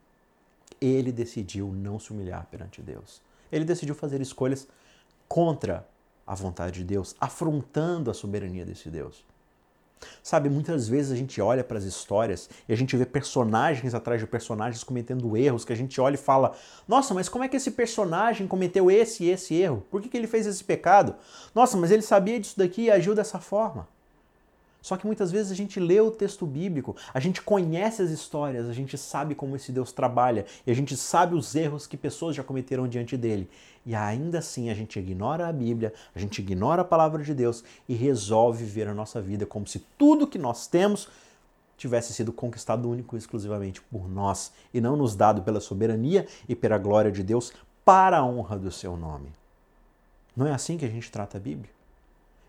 ele 0.80 1.12
decidiu 1.12 1.72
não 1.74 2.00
se 2.00 2.12
humilhar 2.12 2.48
perante 2.50 2.82
Deus. 2.82 3.22
Ele 3.52 3.66
decidiu 3.66 3.96
fazer 3.96 4.22
escolhas 4.22 4.68
contra 5.28 5.88
a 6.26 6.36
vontade 6.36 6.80
de 6.80 6.84
Deus, 6.84 7.16
afrontando 7.20 8.12
a 8.12 8.14
soberania 8.14 8.66
desse 8.66 8.90
Deus. 8.90 9.24
Sabe, 10.22 10.50
muitas 10.50 10.88
vezes 10.88 11.12
a 11.12 11.16
gente 11.16 11.42
olha 11.42 11.64
para 11.64 11.78
as 11.78 11.84
histórias 11.84 12.50
e 12.68 12.74
a 12.74 12.76
gente 12.78 12.96
vê 12.96 13.06
personagens 13.06 13.94
atrás 13.94 14.20
de 14.20 14.28
personagens 14.28 14.84
cometendo 14.84 15.36
erros, 15.36 15.66
que 15.66 15.74
a 15.74 15.78
gente 15.78 16.00
olha 16.00 16.16
e 16.16 16.18
fala: 16.18 16.54
Nossa, 16.88 17.14
mas 17.14 17.30
como 17.30 17.44
é 17.44 17.48
que 17.48 17.58
esse 17.58 17.72
personagem 17.72 18.48
cometeu 18.48 18.92
esse 18.92 19.24
e 19.24 19.30
esse 19.30 19.56
erro? 19.56 19.86
Por 19.90 20.02
que, 20.02 20.10
que 20.10 20.18
ele 20.18 20.28
fez 20.28 20.46
esse 20.46 20.64
pecado? 20.64 21.16
Nossa, 21.54 21.78
mas 21.78 21.92
ele 21.92 22.02
sabia 22.02 22.40
disso 22.40 22.58
daqui 22.58 22.84
e 22.84 22.92
agiu 22.92 23.16
dessa 23.16 23.40
forma. 23.40 23.88
Só 24.88 24.96
que 24.96 25.06
muitas 25.06 25.30
vezes 25.34 25.52
a 25.52 25.56
gente 25.56 25.82
lê 25.82 26.00
o 26.00 26.10
texto 26.10 26.46
bíblico, 26.46 26.96
a 27.14 27.20
gente 27.20 27.42
conhece 27.42 28.02
as 28.02 28.10
histórias, 28.10 28.70
a 28.70 28.74
gente 28.74 28.98
sabe 28.98 29.36
como 29.36 29.54
esse 29.54 29.70
Deus 29.70 29.92
trabalha 29.92 30.46
e 30.66 30.72
a 30.72 30.74
gente 30.74 30.96
sabe 30.96 31.36
os 31.36 31.54
erros 31.56 31.86
que 31.86 31.98
pessoas 31.98 32.38
já 32.38 32.42
cometeram 32.42 32.88
diante 32.88 33.18
dele. 33.18 33.50
E 33.86 33.94
ainda 33.94 34.40
assim 34.40 34.70
a 34.70 34.74
gente 34.74 34.98
ignora 34.98 35.46
a 35.46 35.52
Bíblia, 35.52 35.94
a 36.16 36.20
gente 36.20 36.40
ignora 36.40 36.84
a 36.84 36.86
palavra 36.86 37.22
de 37.22 37.34
Deus 37.34 37.66
e 37.86 37.96
resolve 37.96 38.64
viver 38.64 38.88
a 38.88 38.94
nossa 38.94 39.20
vida 39.20 39.46
como 39.46 39.68
se 39.68 39.80
tudo 39.98 40.26
que 40.26 40.40
nós 40.40 40.68
temos 40.68 41.10
tivesse 41.78 42.14
sido 42.14 42.32
conquistado 42.32 42.90
único 42.90 43.18
e 43.18 43.20
exclusivamente 43.20 43.82
por 43.82 44.08
nós 44.08 44.54
e 44.74 44.80
não 44.80 44.96
nos 44.96 45.18
dado 45.18 45.42
pela 45.42 45.60
soberania 45.60 46.26
e 46.48 46.56
pela 46.56 46.78
glória 46.78 47.12
de 47.12 47.24
Deus 47.24 47.52
para 47.84 48.20
a 48.20 48.26
honra 48.26 48.58
do 48.58 48.72
seu 48.72 48.96
nome. 48.96 49.34
Não 50.34 50.48
é 50.48 50.54
assim 50.54 50.78
que 50.78 50.86
a 50.86 50.90
gente 50.90 51.12
trata 51.12 51.36
a 51.36 51.42
Bíblia? 51.42 51.72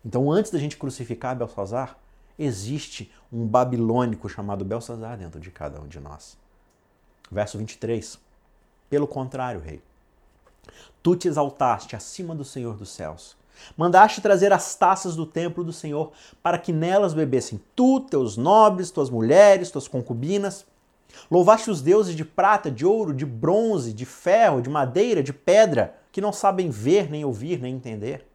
Então, 0.04 0.30
antes 0.30 0.52
da 0.52 0.58
gente 0.60 0.76
crucificar 0.76 1.34
Belsazar, 1.34 1.98
existe 2.38 3.10
um 3.32 3.46
babilônico 3.46 4.28
chamado 4.28 4.64
Belsazar 4.64 5.16
dentro 5.18 5.40
de 5.40 5.50
cada 5.50 5.80
um 5.80 5.88
de 5.88 5.98
nós. 5.98 6.36
Verso 7.30 7.58
23. 7.58 8.18
Pelo 8.88 9.06
contrário, 9.06 9.60
rei, 9.60 9.82
tu 11.02 11.16
te 11.16 11.28
exaltaste 11.28 11.96
acima 11.96 12.34
do 12.34 12.44
Senhor 12.44 12.76
dos 12.76 12.90
céus. 12.90 13.36
Mandaste 13.76 14.20
trazer 14.20 14.52
as 14.52 14.74
taças 14.76 15.16
do 15.16 15.26
templo 15.26 15.64
do 15.64 15.72
Senhor, 15.72 16.12
para 16.42 16.58
que 16.58 16.72
nelas 16.72 17.12
bebessem 17.12 17.60
tu, 17.74 18.00
teus 18.00 18.36
nobres, 18.36 18.90
tuas 18.90 19.10
mulheres, 19.10 19.70
tuas 19.70 19.88
concubinas. 19.88 20.64
Louvaste 21.30 21.70
os 21.70 21.82
deuses 21.82 22.14
de 22.14 22.24
prata, 22.24 22.70
de 22.70 22.86
ouro, 22.86 23.12
de 23.12 23.26
bronze, 23.26 23.92
de 23.92 24.06
ferro, 24.06 24.62
de 24.62 24.70
madeira, 24.70 25.22
de 25.22 25.32
pedra, 25.32 25.96
que 26.12 26.20
não 26.20 26.32
sabem 26.32 26.70
ver, 26.70 27.10
nem 27.10 27.24
ouvir, 27.24 27.60
nem 27.60 27.74
entender. 27.74 28.27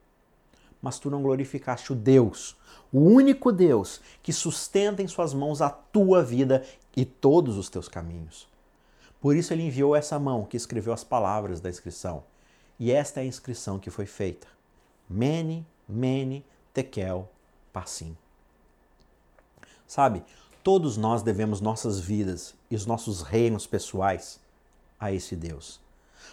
Mas 0.83 0.99
tu 0.99 1.09
não 1.09 1.23
glorificaste 1.23 1.93
o 1.93 1.95
Deus, 1.95 2.57
o 2.91 2.99
único 2.99 3.53
Deus 3.53 4.01
que 4.21 4.33
sustenta 4.33 5.01
em 5.01 5.07
suas 5.07 5.33
mãos 5.33 5.61
a 5.61 5.69
tua 5.69 6.21
vida 6.21 6.61
e 6.93 7.05
todos 7.05 7.57
os 7.57 7.69
teus 7.69 7.87
caminhos. 7.87 8.49
Por 9.21 9.37
isso 9.37 9.53
ele 9.53 9.63
enviou 9.63 9.95
essa 9.95 10.19
mão 10.19 10.43
que 10.43 10.57
escreveu 10.57 10.91
as 10.91 11.01
palavras 11.01 11.61
da 11.61 11.69
inscrição. 11.69 12.25
E 12.77 12.91
esta 12.91 13.21
é 13.21 13.23
a 13.23 13.25
inscrição 13.25 13.79
que 13.79 13.89
foi 13.89 14.05
feita. 14.05 14.45
Mene, 15.09 15.65
Mene, 15.87 16.45
Tekel, 16.73 17.29
Passim. 17.71 18.17
Sabe, 19.87 20.21
todos 20.61 20.97
nós 20.97 21.21
devemos 21.21 21.61
nossas 21.61 21.97
vidas 22.01 22.53
e 22.69 22.75
os 22.75 22.85
nossos 22.85 23.21
reinos 23.21 23.65
pessoais 23.65 24.37
a 24.99 25.13
esse 25.13 25.35
Deus. 25.37 25.79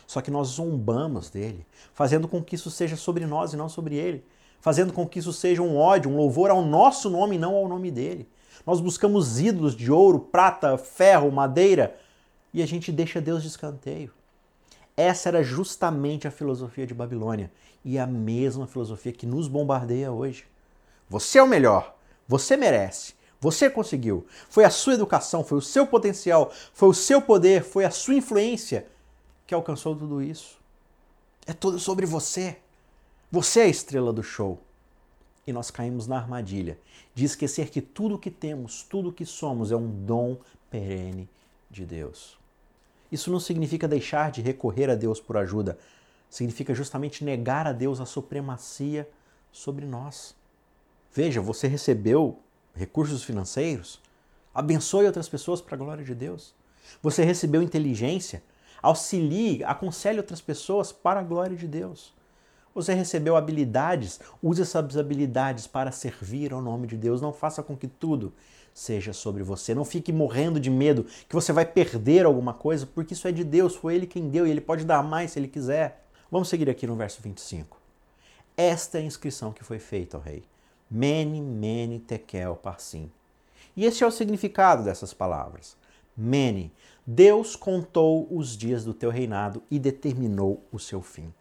Só 0.07 0.21
que 0.21 0.31
nós 0.31 0.49
zombamos 0.49 1.31
dele, 1.31 1.65
fazendo 1.95 2.27
com 2.27 2.43
que 2.43 2.57
isso 2.57 2.71
seja 2.71 2.97
sobre 2.97 3.27
nós 3.27 3.53
e 3.53 3.57
não 3.57 3.69
sobre 3.69 3.95
ele, 3.95 4.25
fazendo 4.61 4.93
com 4.93 5.07
que 5.07 5.19
isso 5.19 5.33
seja 5.33 5.63
um 5.63 5.77
ódio, 5.77 6.11
um 6.11 6.17
louvor 6.17 6.51
ao 6.51 6.63
nosso 6.63 7.09
nome 7.09 7.37
e 7.37 7.39
não 7.39 7.55
ao 7.55 7.69
nome 7.69 7.91
dele. 7.91 8.29
Nós 8.67 8.81
buscamos 8.81 9.41
ídolos 9.41 9.75
de 9.75 9.91
ouro, 9.91 10.21
prata, 10.21 10.77
ferro, 10.77 11.31
madeira 11.33 11.97
e 12.53 12.63
a 12.63 12.67
gente 12.67 12.93
deixa 12.93 13.21
Deus 13.21 13.43
de 13.43 13.49
escanteio. 13.49 14.13
Essa 14.97 15.31
era 15.31 15.43
justamente 15.43 16.29
a 16.29 16.31
filosofia 16.31 16.87
de 16.87 16.93
Babilônia 16.93 17.51
e 17.85 17.99
a 17.99 18.07
mesma 18.07 18.67
filosofia 18.67 19.13
que 19.13 19.27
nos 19.27 19.49
bombardeia 19.49 20.13
hoje. 20.13 20.45
Você 21.09 21.39
é 21.39 21.43
o 21.43 21.49
melhor, 21.49 21.97
você 22.29 22.57
merece, 22.57 23.15
você 23.41 23.71
conseguiu. 23.71 24.27
Foi 24.49 24.65
a 24.65 24.71
sua 24.71 24.95
educação, 24.95 25.43
foi 25.43 25.59
o 25.59 25.63
seu 25.63 25.87
potencial, 25.87 26.53
foi 26.75 26.89
o 26.91 26.95
seu 26.95 27.23
poder, 27.23 27.65
foi 27.65 27.85
a 27.85 27.91
sua 27.91 28.15
influência 28.15 28.87
que 29.47 29.55
alcançou 29.55 29.97
tudo 29.97 30.23
isso. 30.23 30.59
É 31.47 31.53
tudo 31.53 31.79
sobre 31.79 32.05
você. 32.05 32.59
Você 33.33 33.61
é 33.61 33.65
a 33.65 33.69
estrela 33.69 34.13
do 34.13 34.25
show. 34.25 34.59
E 35.47 35.53
nós 35.53 35.71
caímos 35.71 36.07
na 36.07 36.17
armadilha 36.17 36.79
de 37.15 37.25
esquecer 37.25 37.71
que 37.71 37.81
tudo 37.81 38.19
que 38.19 38.31
temos, 38.31 38.83
tudo 38.83 39.13
que 39.13 39.25
somos 39.25 39.71
é 39.71 39.77
um 39.77 39.89
dom 40.05 40.39
perene 40.69 41.29
de 41.71 41.85
Deus. 41.85 42.39
Isso 43.11 43.31
não 43.31 43.39
significa 43.39 43.87
deixar 43.87 44.31
de 44.31 44.41
recorrer 44.41 44.91
a 44.91 44.95
Deus 44.95 45.21
por 45.21 45.37
ajuda, 45.37 45.79
significa 46.29 46.75
justamente 46.75 47.25
negar 47.25 47.67
a 47.67 47.73
Deus 47.73 48.01
a 48.01 48.07
supremacia 48.07 49.09
sobre 49.53 49.87
nós. 49.87 50.35
Veja, 51.13 51.41
você 51.41 51.69
recebeu 51.69 52.39
recursos 52.75 53.23
financeiros? 53.23 54.01
Abençoe 54.53 55.07
outras 55.07 55.29
pessoas 55.29 55.61
para 55.61 55.75
a 55.75 55.79
glória 55.79 56.05
de 56.05 56.15
Deus. 56.15 56.55
Você 57.03 57.25
recebeu 57.25 57.63
inteligência? 57.63 58.43
Auxilie, 58.83 59.63
aconselhe 59.65 60.19
outras 60.19 60.41
pessoas 60.41 60.91
para 60.91 61.21
a 61.21 61.25
glória 61.25 61.57
de 61.57 61.69
Deus. 61.69 62.13
Você 62.75 62.95
recebeu 62.95 63.37
habilidades? 63.37 64.21
Use 64.43 64.63
essas 64.63 64.97
habilidades 64.97 65.67
para 65.67 65.91
servir 65.91 66.53
ao 66.53 66.63
nome 66.63 66.87
de 66.87 66.97
Deus. 66.97 67.21
Não 67.21 67.33
faça 67.33 67.63
com 67.63 67.77
que 67.77 67.89
tudo 67.89 68.33
seja 68.73 69.13
sobre 69.13 69.43
você. 69.43 69.75
Não 69.75 69.85
fique 69.85 70.13
morrendo 70.13 70.61
de 70.61 70.71
medo 70.71 71.05
que 71.29 71.35
você 71.35 71.53
vai 71.53 71.67
perder 71.67 72.25
alguma 72.25 72.55
coisa, 72.55 72.87
porque 72.87 73.15
isso 73.15 73.27
é 73.27 73.33
de 73.33 73.43
Deus, 73.43 73.75
foi 73.75 73.97
Ele 73.97 74.07
quem 74.07 74.29
deu 74.29 74.47
e 74.47 74.51
Ele 74.51 74.61
pode 74.61 74.85
dar 74.85 75.03
mais 75.03 75.33
se 75.33 75.39
Ele 75.39 75.49
quiser. 75.49 76.07
Vamos 76.31 76.49
seguir 76.49 76.71
aqui 76.71 76.87
no 76.87 76.95
verso 76.95 77.21
25. 77.21 77.77
Esta 78.57 78.99
é 78.99 79.01
a 79.01 79.05
inscrição 79.05 79.53
que 79.53 79.65
foi 79.65 79.79
feita 79.79 80.17
ao 80.17 80.23
rei. 80.23 80.45
Mene, 80.89 81.41
mene, 81.41 81.99
tekel, 81.99 82.57
parsim. 82.57 83.11
E 83.77 83.85
esse 83.85 84.05
é 84.05 84.07
o 84.07 84.11
significado 84.11 84.85
dessas 84.85 85.13
palavras. 85.13 85.77
Mene, 86.17 86.73
Deus 87.07 87.57
contou 87.57 88.29
os 88.31 88.57
dias 88.57 88.85
do 88.85 88.93
teu 88.93 89.11
reinado 89.11 89.63
e 89.71 89.79
determinou 89.79 90.65
o 90.71 90.79
seu 90.79 91.01
fim. 91.01 91.33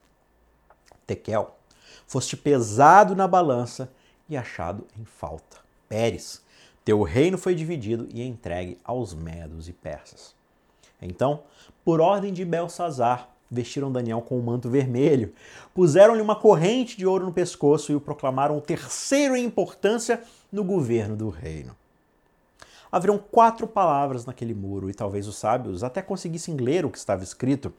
Tekel, 1.09 1.57
foste 2.05 2.37
pesado 2.37 3.15
na 3.15 3.27
balança 3.27 3.91
e 4.29 4.37
achado 4.37 4.85
em 4.99 5.03
falta. 5.03 5.57
Pérez, 5.87 6.43
teu 6.85 7.01
reino 7.01 7.35
foi 7.35 7.55
dividido 7.55 8.07
e 8.13 8.21
entregue 8.21 8.77
aos 8.83 9.15
medos 9.15 9.67
e 9.67 9.73
persas. 9.73 10.35
Então, 11.01 11.41
por 11.83 11.99
ordem 11.99 12.31
de 12.31 12.45
Belsazar, 12.45 13.27
vestiram 13.49 13.91
Daniel 13.91 14.21
com 14.21 14.37
um 14.37 14.43
manto 14.43 14.69
vermelho, 14.69 15.33
puseram-lhe 15.73 16.21
uma 16.21 16.35
corrente 16.35 16.95
de 16.95 17.07
ouro 17.07 17.25
no 17.25 17.33
pescoço 17.33 17.91
e 17.91 17.95
o 17.95 18.01
proclamaram 18.01 18.55
o 18.55 18.61
terceiro 18.61 19.35
em 19.35 19.43
importância 19.43 20.21
no 20.51 20.63
governo 20.63 21.15
do 21.15 21.29
reino. 21.29 21.75
Haviam 22.91 23.17
quatro 23.17 23.65
palavras 23.65 24.25
naquele 24.25 24.53
muro 24.53 24.91
e 24.91 24.93
talvez 24.93 25.27
os 25.27 25.37
sábios 25.37 25.83
até 25.83 26.03
conseguissem 26.03 26.55
ler 26.57 26.85
o 26.85 26.91
que 26.91 26.99
estava 26.99 27.23
escrito, 27.23 27.73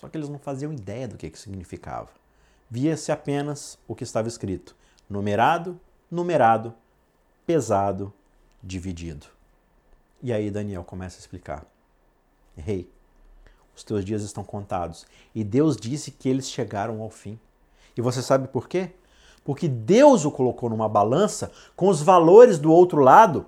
só 0.00 0.08
que 0.08 0.16
eles 0.16 0.28
não 0.28 0.38
faziam 0.38 0.72
ideia 0.72 1.06
do 1.06 1.16
que, 1.16 1.30
que 1.30 1.38
significava. 1.38 2.21
Via-se 2.74 3.12
apenas 3.12 3.78
o 3.86 3.94
que 3.94 4.02
estava 4.02 4.28
escrito: 4.28 4.74
numerado, 5.06 5.78
numerado, 6.10 6.72
pesado, 7.44 8.10
dividido. 8.62 9.26
E 10.22 10.32
aí 10.32 10.50
Daniel 10.50 10.82
começa 10.82 11.18
a 11.18 11.20
explicar: 11.20 11.66
Rei, 12.56 12.88
os 13.76 13.84
teus 13.84 14.02
dias 14.02 14.22
estão 14.22 14.42
contados. 14.42 15.04
E 15.34 15.44
Deus 15.44 15.76
disse 15.76 16.10
que 16.10 16.30
eles 16.30 16.48
chegaram 16.48 17.02
ao 17.02 17.10
fim. 17.10 17.38
E 17.94 18.00
você 18.00 18.22
sabe 18.22 18.48
por 18.48 18.66
quê? 18.66 18.92
Porque 19.44 19.68
Deus 19.68 20.24
o 20.24 20.30
colocou 20.30 20.70
numa 20.70 20.88
balança 20.88 21.52
com 21.76 21.88
os 21.88 22.00
valores 22.00 22.58
do 22.58 22.72
outro 22.72 23.02
lado 23.02 23.44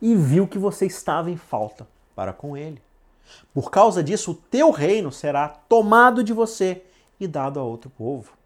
e 0.00 0.14
viu 0.14 0.46
que 0.46 0.56
você 0.56 0.86
estava 0.86 1.32
em 1.32 1.36
falta 1.36 1.84
para 2.14 2.32
com 2.32 2.56
ele. 2.56 2.80
Por 3.52 3.72
causa 3.72 4.04
disso, 4.04 4.30
o 4.30 4.36
teu 4.36 4.70
reino 4.70 5.10
será 5.10 5.48
tomado 5.48 6.22
de 6.22 6.32
você 6.32 6.84
e 7.18 7.26
dado 7.26 7.58
a 7.58 7.64
outro 7.64 7.90
povo. 7.90 8.37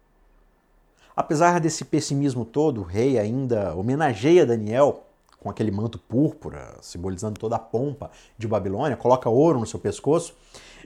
Apesar 1.15 1.59
desse 1.59 1.85
pessimismo 1.85 2.43
todo, 2.43 2.81
o 2.81 2.83
rei 2.83 3.19
ainda 3.19 3.75
homenageia 3.75 4.45
Daniel 4.45 5.03
com 5.43 5.49
aquele 5.49 5.71
manto 5.71 5.99
púrpura, 5.99 6.77
simbolizando 6.81 7.37
toda 7.37 7.57
a 7.57 7.59
pompa 7.59 8.09
de 8.37 8.47
Babilônia, 8.47 8.95
coloca 8.95 9.29
ouro 9.29 9.59
no 9.59 9.67
seu 9.67 9.77
pescoço. 9.77 10.33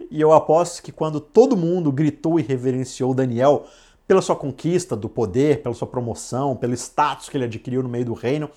E 0.09 0.19
eu 0.19 0.33
aposto 0.33 0.81
que 0.81 0.91
quando 0.91 1.21
todo 1.21 1.55
mundo 1.55 1.91
gritou 1.91 2.39
e 2.39 2.43
reverenciou 2.43 3.13
Daniel 3.13 3.67
pela 4.07 4.21
sua 4.21 4.35
conquista 4.35 4.95
do 4.95 5.07
poder, 5.07 5.61
pela 5.61 5.75
sua 5.75 5.87
promoção, 5.87 6.55
pelo 6.55 6.73
status 6.73 7.29
que 7.29 7.37
ele 7.37 7.45
adquiriu 7.45 7.83
no 7.83 7.89
meio 7.89 8.05
do 8.05 8.13
reino, 8.13 8.49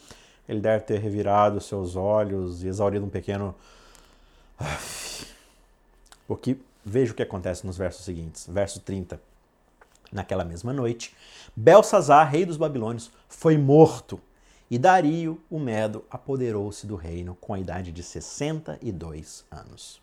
ele 0.48 0.60
deve 0.60 0.84
ter 0.84 0.98
revirado 0.98 1.60
seus 1.60 1.96
olhos 1.96 2.64
e 2.64 2.68
exaurido 2.68 3.04
um 3.04 3.10
pequeno. 3.10 3.54
Porque 6.26 6.56
veja 6.84 7.12
o 7.12 7.14
que 7.14 7.22
acontece 7.22 7.66
nos 7.66 7.76
versos 7.76 8.04
seguintes. 8.04 8.46
Verso 8.48 8.80
30. 8.80 9.20
Naquela 10.12 10.44
mesma 10.44 10.72
noite, 10.72 11.14
Belsazar, 11.54 12.28
rei 12.30 12.44
dos 12.44 12.56
babilônios, 12.56 13.10
foi 13.28 13.56
morto 13.56 14.20
e 14.70 14.78
Dario, 14.78 15.40
o 15.50 15.58
Medo, 15.58 16.04
apoderou-se 16.08 16.86
do 16.86 16.94
reino 16.94 17.36
com 17.40 17.52
a 17.52 17.58
idade 17.58 17.90
de 17.90 18.04
62 18.04 19.44
anos. 19.50 20.00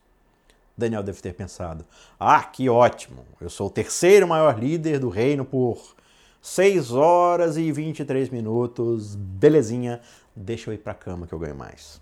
Daniel 0.77 1.01
deve 1.01 1.21
ter 1.21 1.33
pensado: 1.33 1.85
ah, 2.19 2.43
que 2.43 2.67
ótimo! 2.67 3.25
Eu 3.39 3.49
sou 3.49 3.67
o 3.67 3.71
terceiro 3.71 4.27
maior 4.27 4.59
líder 4.59 4.99
do 4.99 5.07
reino 5.07 5.45
por 5.45 5.95
6 6.41 6.91
horas 6.91 7.55
e 7.55 7.71
23 7.71 8.29
minutos. 8.29 9.15
Belezinha, 9.15 10.01
deixa 10.35 10.69
eu 10.69 10.73
ir 10.73 10.79
para 10.79 10.91
a 10.91 10.95
cama 10.95 11.25
que 11.25 11.33
eu 11.33 11.39
ganho 11.39 11.55
mais. 11.55 12.01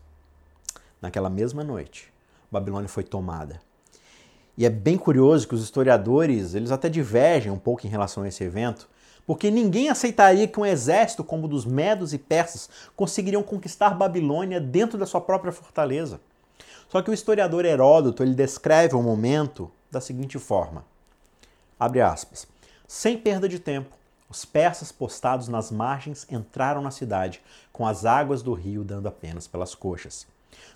Naquela 0.99 1.29
mesma 1.29 1.63
noite, 1.63 2.11
Babilônia 2.51 2.89
foi 2.89 3.03
tomada. 3.03 3.61
E 4.57 4.65
é 4.65 4.69
bem 4.69 4.97
curioso 4.97 5.47
que 5.47 5.55
os 5.55 5.63
historiadores, 5.63 6.55
eles 6.55 6.71
até 6.71 6.87
divergem 6.87 7.51
um 7.51 7.57
pouco 7.57 7.85
em 7.85 7.89
relação 7.89 8.23
a 8.23 8.27
esse 8.27 8.43
evento, 8.43 8.87
porque 9.25 9.51
ninguém 9.51 9.89
aceitaria 9.89 10.47
que 10.47 10.59
um 10.59 10.65
exército 10.65 11.23
como 11.23 11.45
o 11.45 11.49
dos 11.49 11.65
medos 11.65 12.13
e 12.13 12.17
persas 12.17 12.69
conseguiriam 12.95 13.43
conquistar 13.43 13.95
Babilônia 13.95 14.61
dentro 14.61 14.97
da 14.97 15.05
sua 15.05 15.19
própria 15.19 15.51
fortaleza. 15.51 16.21
Só 16.87 17.01
que 17.01 17.09
o 17.09 17.13
historiador 17.13 17.65
Heródoto 17.65 18.23
ele 18.23 18.35
descreve 18.35 18.95
o 18.95 19.01
momento 19.01 19.69
da 19.91 19.99
seguinte 19.99 20.37
forma: 20.37 20.85
abre 21.79 22.01
aspas. 22.01 22.47
Sem 22.87 23.17
perda 23.17 23.49
de 23.49 23.59
tempo, 23.59 23.95
os 24.29 24.45
persas 24.45 24.91
postados 24.91 25.47
nas 25.47 25.71
margens 25.71 26.27
entraram 26.29 26.81
na 26.81 26.91
cidade, 26.91 27.41
com 27.73 27.85
as 27.85 28.05
águas 28.05 28.43
do 28.43 28.53
rio 28.53 28.83
dando 28.83 29.07
apenas 29.07 29.47
pelas 29.47 29.73
coxas. 29.73 30.27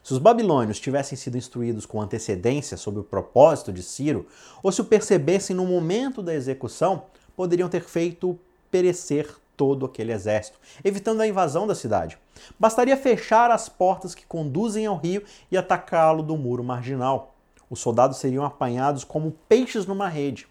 Se 0.04 0.14
os 0.14 0.20
babilônios 0.20 0.80
tivessem 0.80 1.18
sido 1.18 1.38
instruídos 1.38 1.86
com 1.86 2.02
antecedência 2.02 2.78
sobre 2.78 3.00
o 3.00 3.04
propósito 3.04 3.72
de 3.72 3.84
Ciro, 3.84 4.28
ou 4.64 4.72
se 4.72 4.82
o 4.82 4.86
percebessem 4.86 5.56
no 5.56 5.66
momento 5.66 6.22
da 6.22 6.34
execução, 6.34 7.04
poderiam 7.36 7.70
ter 7.70 7.84
feito 7.84 8.40
perecer 8.72 9.36
todo 9.56 9.86
aquele 9.86 10.14
exército, 10.14 10.58
evitando 10.84 11.22
a 11.22 11.28
invasão 11.28 11.68
da 11.68 11.76
cidade. 11.76 12.18
Bastaria 12.58 12.96
fechar 12.96 13.52
as 13.52 13.68
portas 13.68 14.16
que 14.16 14.26
conduzem 14.26 14.86
ao 14.86 14.96
rio 14.96 15.22
e 15.52 15.58
atacá-lo 15.58 16.24
do 16.24 16.38
muro 16.38 16.64
marginal. 16.64 17.36
Os 17.70 17.82
soldados 17.82 18.18
seriam 18.18 18.46
apanhados 18.46 19.04
como 19.04 19.36
peixes 19.50 19.86
numa 19.86 20.08
rede. 20.08 20.48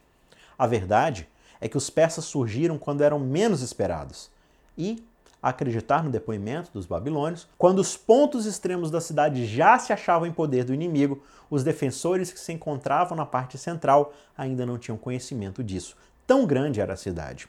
A 0.58 0.66
verdade 0.66 1.26
é 1.60 1.68
que 1.68 1.76
os 1.76 1.88
persas 1.88 2.26
surgiram 2.26 2.76
quando 2.76 3.02
eram 3.02 3.18
menos 3.18 3.62
esperados. 3.62 4.30
E, 4.76 5.02
acreditar 5.42 6.02
no 6.02 6.10
depoimento 6.10 6.70
dos 6.72 6.86
babilônios, 6.86 7.46
quando 7.56 7.78
os 7.78 7.96
pontos 7.96 8.44
extremos 8.44 8.90
da 8.90 9.00
cidade 9.00 9.46
já 9.46 9.78
se 9.78 9.92
achavam 9.92 10.26
em 10.26 10.32
poder 10.32 10.64
do 10.64 10.74
inimigo, 10.74 11.22
os 11.50 11.62
defensores 11.62 12.32
que 12.32 12.40
se 12.40 12.52
encontravam 12.52 13.16
na 13.16 13.24
parte 13.24 13.56
central 13.56 14.12
ainda 14.36 14.66
não 14.66 14.78
tinham 14.78 14.98
conhecimento 14.98 15.62
disso. 15.62 15.96
Tão 16.26 16.44
grande 16.44 16.80
era 16.80 16.92
a 16.92 16.96
cidade. 16.96 17.48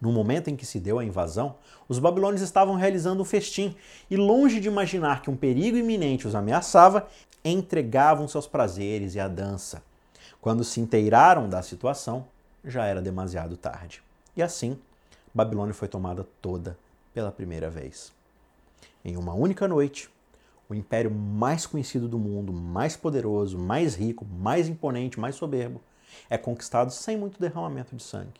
No 0.00 0.12
momento 0.12 0.48
em 0.48 0.56
que 0.56 0.66
se 0.66 0.80
deu 0.80 0.98
a 0.98 1.04
invasão, 1.04 1.54
os 1.88 1.98
babilônios 1.98 2.42
estavam 2.42 2.74
realizando 2.74 3.22
um 3.22 3.24
festim 3.24 3.74
e, 4.10 4.16
longe 4.16 4.60
de 4.60 4.68
imaginar 4.68 5.22
que 5.22 5.30
um 5.30 5.36
perigo 5.36 5.76
iminente 5.76 6.26
os 6.26 6.34
ameaçava, 6.34 7.06
entregavam 7.44 8.28
seus 8.28 8.46
prazeres 8.46 9.14
e 9.14 9.20
a 9.20 9.28
dança. 9.28 9.82
Quando 10.40 10.64
se 10.64 10.80
inteiraram 10.80 11.48
da 11.48 11.62
situação, 11.62 12.26
já 12.64 12.84
era 12.84 13.00
demasiado 13.00 13.56
tarde. 13.56 14.02
E 14.36 14.42
assim, 14.42 14.78
Babilônia 15.32 15.72
foi 15.72 15.88
tomada 15.88 16.26
toda 16.42 16.76
pela 17.16 17.32
primeira 17.32 17.70
vez. 17.70 18.12
Em 19.02 19.16
uma 19.16 19.32
única 19.32 19.66
noite, 19.66 20.10
o 20.68 20.74
império 20.74 21.10
mais 21.10 21.64
conhecido 21.64 22.06
do 22.06 22.18
mundo, 22.18 22.52
mais 22.52 22.94
poderoso, 22.94 23.56
mais 23.56 23.94
rico, 23.94 24.22
mais 24.26 24.68
imponente, 24.68 25.18
mais 25.18 25.34
soberbo, 25.34 25.80
é 26.28 26.36
conquistado 26.36 26.90
sem 26.90 27.16
muito 27.16 27.40
derramamento 27.40 27.96
de 27.96 28.02
sangue. 28.02 28.38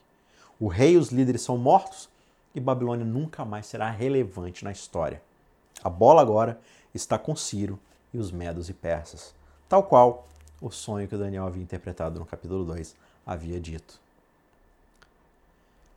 O 0.61 0.69
rei 0.69 0.93
e 0.93 0.97
os 0.99 1.09
líderes 1.09 1.41
são 1.41 1.57
mortos 1.57 2.11
e 2.55 2.61
Babilônia 2.61 3.07
nunca 3.07 3.47
mais 3.47 3.65
será 3.65 3.89
relevante 3.89 4.63
na 4.63 4.73
história. 4.73 5.23
A 5.83 5.89
bola 5.89 6.21
agora 6.21 6.61
está 6.93 7.19
com 7.19 7.35
Ciro 7.35 7.81
e 8.13 8.19
os 8.19 8.31
medos 8.31 8.69
e 8.69 8.75
persas, 8.75 9.35
tal 9.71 9.85
qual 9.85 10.29
o 10.61 10.71
sonho 10.71 11.09
que 11.09 11.17
Daniel 11.17 11.47
havia 11.47 11.63
interpretado 11.63 12.21
no 12.21 12.27
capítulo 12.27 12.63
2 12.67 12.95
havia 13.25 13.59
dito. 13.59 13.99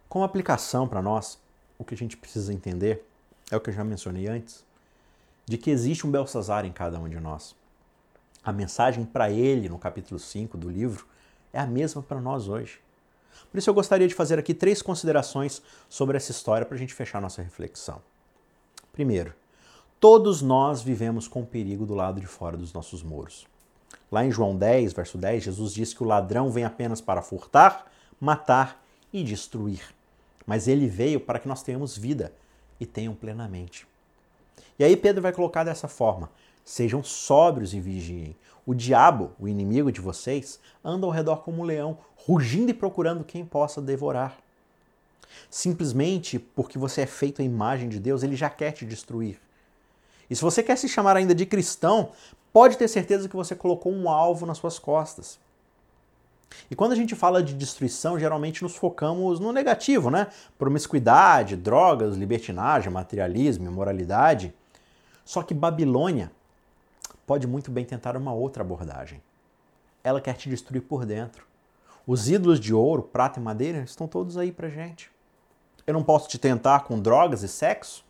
Como 0.07 0.23
aplicação 0.23 0.87
para 0.87 1.01
nós, 1.01 1.37
o 1.79 1.85
que 1.85 1.95
a 1.95 1.97
gente 1.97 2.17
precisa 2.17 2.53
entender 2.53 3.03
é 3.49 3.55
o 3.55 3.61
que 3.61 3.69
eu 3.69 3.73
já 3.73 3.83
mencionei 3.83 4.27
antes, 4.27 4.63
de 5.45 5.57
que 5.57 5.71
existe 5.71 6.05
um 6.05 6.11
Belsazar 6.11 6.65
em 6.65 6.71
cada 6.71 6.99
um 6.99 7.07
de 7.07 7.19
nós. 7.19 7.55
A 8.43 8.51
mensagem 8.51 9.05
para 9.05 9.31
ele 9.31 9.69
no 9.69 9.79
capítulo 9.79 10.19
5 10.19 10.57
do 10.57 10.69
livro 10.69 11.07
é 11.51 11.59
a 11.59 11.65
mesma 11.65 12.03
para 12.03 12.21
nós 12.21 12.47
hoje. 12.47 12.79
Por 13.49 13.57
isso 13.57 13.69
eu 13.69 13.73
gostaria 13.73 14.07
de 14.07 14.13
fazer 14.13 14.37
aqui 14.37 14.53
três 14.53 14.81
considerações 14.81 15.61
sobre 15.87 16.17
essa 16.17 16.31
história 16.31 16.65
para 16.65 16.75
a 16.75 16.77
gente 16.77 16.93
fechar 16.93 17.21
nossa 17.21 17.41
reflexão. 17.41 18.01
Primeiro, 18.91 19.33
todos 19.99 20.41
nós 20.41 20.81
vivemos 20.81 21.27
com 21.27 21.45
perigo 21.45 21.85
do 21.85 21.95
lado 21.95 22.19
de 22.19 22.27
fora 22.27 22.57
dos 22.57 22.73
nossos 22.73 23.01
muros. 23.01 23.47
Lá 24.11 24.25
em 24.25 24.31
João 24.31 24.55
10, 24.55 24.93
verso 24.93 25.17
10, 25.17 25.43
Jesus 25.43 25.73
diz 25.73 25.93
que 25.93 26.03
o 26.03 26.07
ladrão 26.07 26.51
vem 26.51 26.65
apenas 26.65 26.99
para 26.99 27.21
furtar, 27.21 27.85
matar 28.19 28.83
e 29.11 29.23
destruir. 29.23 29.81
Mas 30.49 30.67
ele 30.67 30.87
veio 30.87 31.19
para 31.19 31.37
que 31.37 31.47
nós 31.47 31.61
tenhamos 31.61 31.95
vida 31.95 32.33
e 32.79 32.85
tenham 32.87 33.13
plenamente. 33.13 33.85
E 34.79 34.83
aí 34.83 34.97
Pedro 34.97 35.21
vai 35.21 35.31
colocar 35.31 35.63
dessa 35.63 35.87
forma: 35.87 36.27
sejam 36.65 37.03
sóbrios 37.03 37.71
e 37.75 37.79
vigiem. 37.79 38.35
O 38.65 38.73
diabo, 38.73 39.29
o 39.39 39.47
inimigo 39.47 39.91
de 39.91 40.01
vocês, 40.01 40.59
anda 40.83 41.05
ao 41.05 41.11
redor 41.11 41.43
como 41.43 41.61
um 41.61 41.65
leão, 41.65 41.99
rugindo 42.15 42.71
e 42.71 42.73
procurando 42.73 43.23
quem 43.23 43.45
possa 43.45 43.79
devorar. 43.79 44.39
Simplesmente 45.51 46.39
porque 46.39 46.79
você 46.79 47.01
é 47.01 47.05
feito 47.05 47.43
à 47.43 47.45
imagem 47.45 47.87
de 47.87 47.99
Deus, 47.99 48.23
ele 48.23 48.35
já 48.35 48.49
quer 48.49 48.71
te 48.71 48.87
destruir. 48.87 49.39
E 50.31 50.35
se 50.35 50.41
você 50.41 50.63
quer 50.63 50.79
se 50.79 50.89
chamar 50.89 51.15
ainda 51.15 51.35
de 51.35 51.45
cristão, 51.45 52.09
pode 52.51 52.75
ter 52.75 52.87
certeza 52.87 53.29
que 53.29 53.35
você 53.35 53.55
colocou 53.55 53.93
um 53.93 54.09
alvo 54.09 54.47
nas 54.47 54.57
suas 54.57 54.79
costas. 54.79 55.37
E 56.69 56.75
quando 56.75 56.91
a 56.91 56.95
gente 56.95 57.15
fala 57.15 57.41
de 57.41 57.53
destruição, 57.53 58.19
geralmente 58.19 58.63
nos 58.63 58.75
focamos 58.75 59.39
no 59.39 59.51
negativo, 59.51 60.09
né? 60.09 60.27
Promiscuidade, 60.57 61.55
drogas, 61.55 62.15
libertinagem, 62.15 62.91
materialismo, 62.91 63.67
imoralidade. 63.67 64.53
Só 65.25 65.43
que 65.43 65.53
Babilônia 65.53 66.31
pode 67.25 67.45
muito 67.47 67.69
bem 67.69 67.85
tentar 67.85 68.17
uma 68.17 68.33
outra 68.33 68.63
abordagem. 68.63 69.21
Ela 70.03 70.21
quer 70.21 70.33
te 70.35 70.49
destruir 70.49 70.81
por 70.81 71.05
dentro. 71.05 71.45
Os 72.07 72.29
ídolos 72.29 72.59
de 72.59 72.73
ouro, 72.73 73.03
prata 73.03 73.39
e 73.39 73.43
madeira 73.43 73.79
estão 73.79 74.07
todos 74.07 74.37
aí 74.37 74.51
pra 74.51 74.69
gente. 74.69 75.11
Eu 75.85 75.93
não 75.93 76.03
posso 76.03 76.27
te 76.27 76.37
tentar 76.37 76.81
com 76.81 76.99
drogas 76.99 77.43
e 77.43 77.47
sexo? 77.47 78.03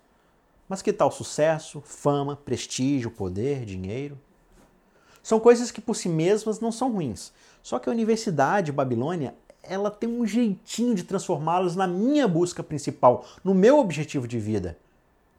Mas 0.67 0.81
que 0.81 0.93
tal 0.93 1.11
sucesso, 1.11 1.81
fama, 1.81 2.35
prestígio, 2.35 3.09
poder, 3.09 3.65
dinheiro? 3.65 4.17
São 5.21 5.39
coisas 5.39 5.71
que 5.71 5.81
por 5.81 5.95
si 5.95 6.09
mesmas 6.09 6.59
não 6.59 6.71
são 6.71 6.91
ruins. 6.91 7.31
Só 7.61 7.77
que 7.79 7.89
a 7.89 7.91
Universidade 7.91 8.71
Babilônia, 8.71 9.35
ela 9.61 9.91
tem 9.91 10.09
um 10.09 10.25
jeitinho 10.25 10.95
de 10.95 11.03
transformá-las 11.03 11.75
na 11.75 11.87
minha 11.87 12.27
busca 12.27 12.63
principal, 12.63 13.25
no 13.43 13.53
meu 13.53 13.77
objetivo 13.77 14.27
de 14.27 14.39
vida, 14.39 14.77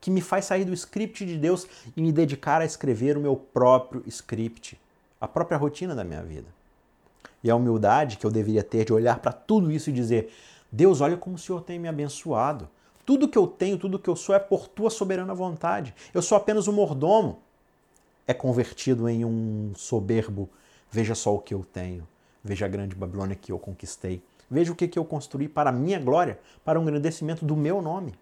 que 0.01 0.11
me 0.11 0.21
faz 0.21 0.45
sair 0.45 0.65
do 0.65 0.73
script 0.73 1.25
de 1.25 1.37
Deus 1.37 1.67
e 1.97 2.03
me 2.03 2.13
dedicar 2.13 2.61
a 2.61 2.65
escrever 2.65 3.17
o 3.17 3.21
meu 3.21 3.37
próprio 3.37 4.03
script, 4.07 4.81
a 5.21 5.27
própria 5.27 5.59
rotina 5.59 5.95
da 5.95 6.05
minha 6.05 6.23
vida. 6.23 6.47
E 7.43 7.51
a 7.51 7.57
humildade 7.57 8.19
que 8.19 8.27
eu 8.27 8.31
deveria 8.31 8.63
ter 8.63 8.85
de 8.85 8.93
olhar 8.93 9.19
para 9.19 9.33
tudo 9.33 9.73
isso 9.73 9.91
e 9.91 9.93
dizer: 9.93 10.33
Deus, 10.71 11.01
olha 11.01 11.17
como 11.17 11.37
o 11.37 11.39
Senhor 11.39 11.63
tem 11.63 11.79
me 11.79 11.89
abençoado. 11.89 12.69
Tudo 13.05 13.29
que 13.29 13.39
eu 13.39 13.47
tenho, 13.47 13.79
tudo 13.79 13.99
que 13.99 14.09
eu 14.09 14.15
sou 14.15 14.35
é 14.35 14.39
por 14.39 14.69
tua 14.69 14.91
soberana 14.91 15.35
vontade. 15.35 15.95
Eu 16.13 16.23
sou 16.23 16.37
apenas 16.37 16.69
um 16.69 16.73
mordomo. 16.73 17.41
É 18.31 18.33
convertido 18.33 19.09
em 19.09 19.25
um 19.25 19.73
soberbo. 19.75 20.49
Veja 20.89 21.17
só 21.17 21.35
o 21.35 21.41
que 21.41 21.53
eu 21.53 21.65
tenho. 21.65 22.07
Veja 22.45 22.65
a 22.65 22.69
grande 22.69 22.95
Babilônia 22.95 23.35
que 23.35 23.51
eu 23.51 23.59
conquistei. 23.59 24.23
Veja 24.49 24.71
o 24.71 24.77
que, 24.77 24.97
eu 24.97 25.05
construí 25.05 25.49
para 25.49 25.71
a 25.71 25.73
minha 25.73 25.99
glória, 25.99 26.39
para 26.65 26.79
o 26.79 26.83
engrandecimento 26.85 27.45
do 27.45 27.57
meu 27.57 27.83
nome. 27.83 28.15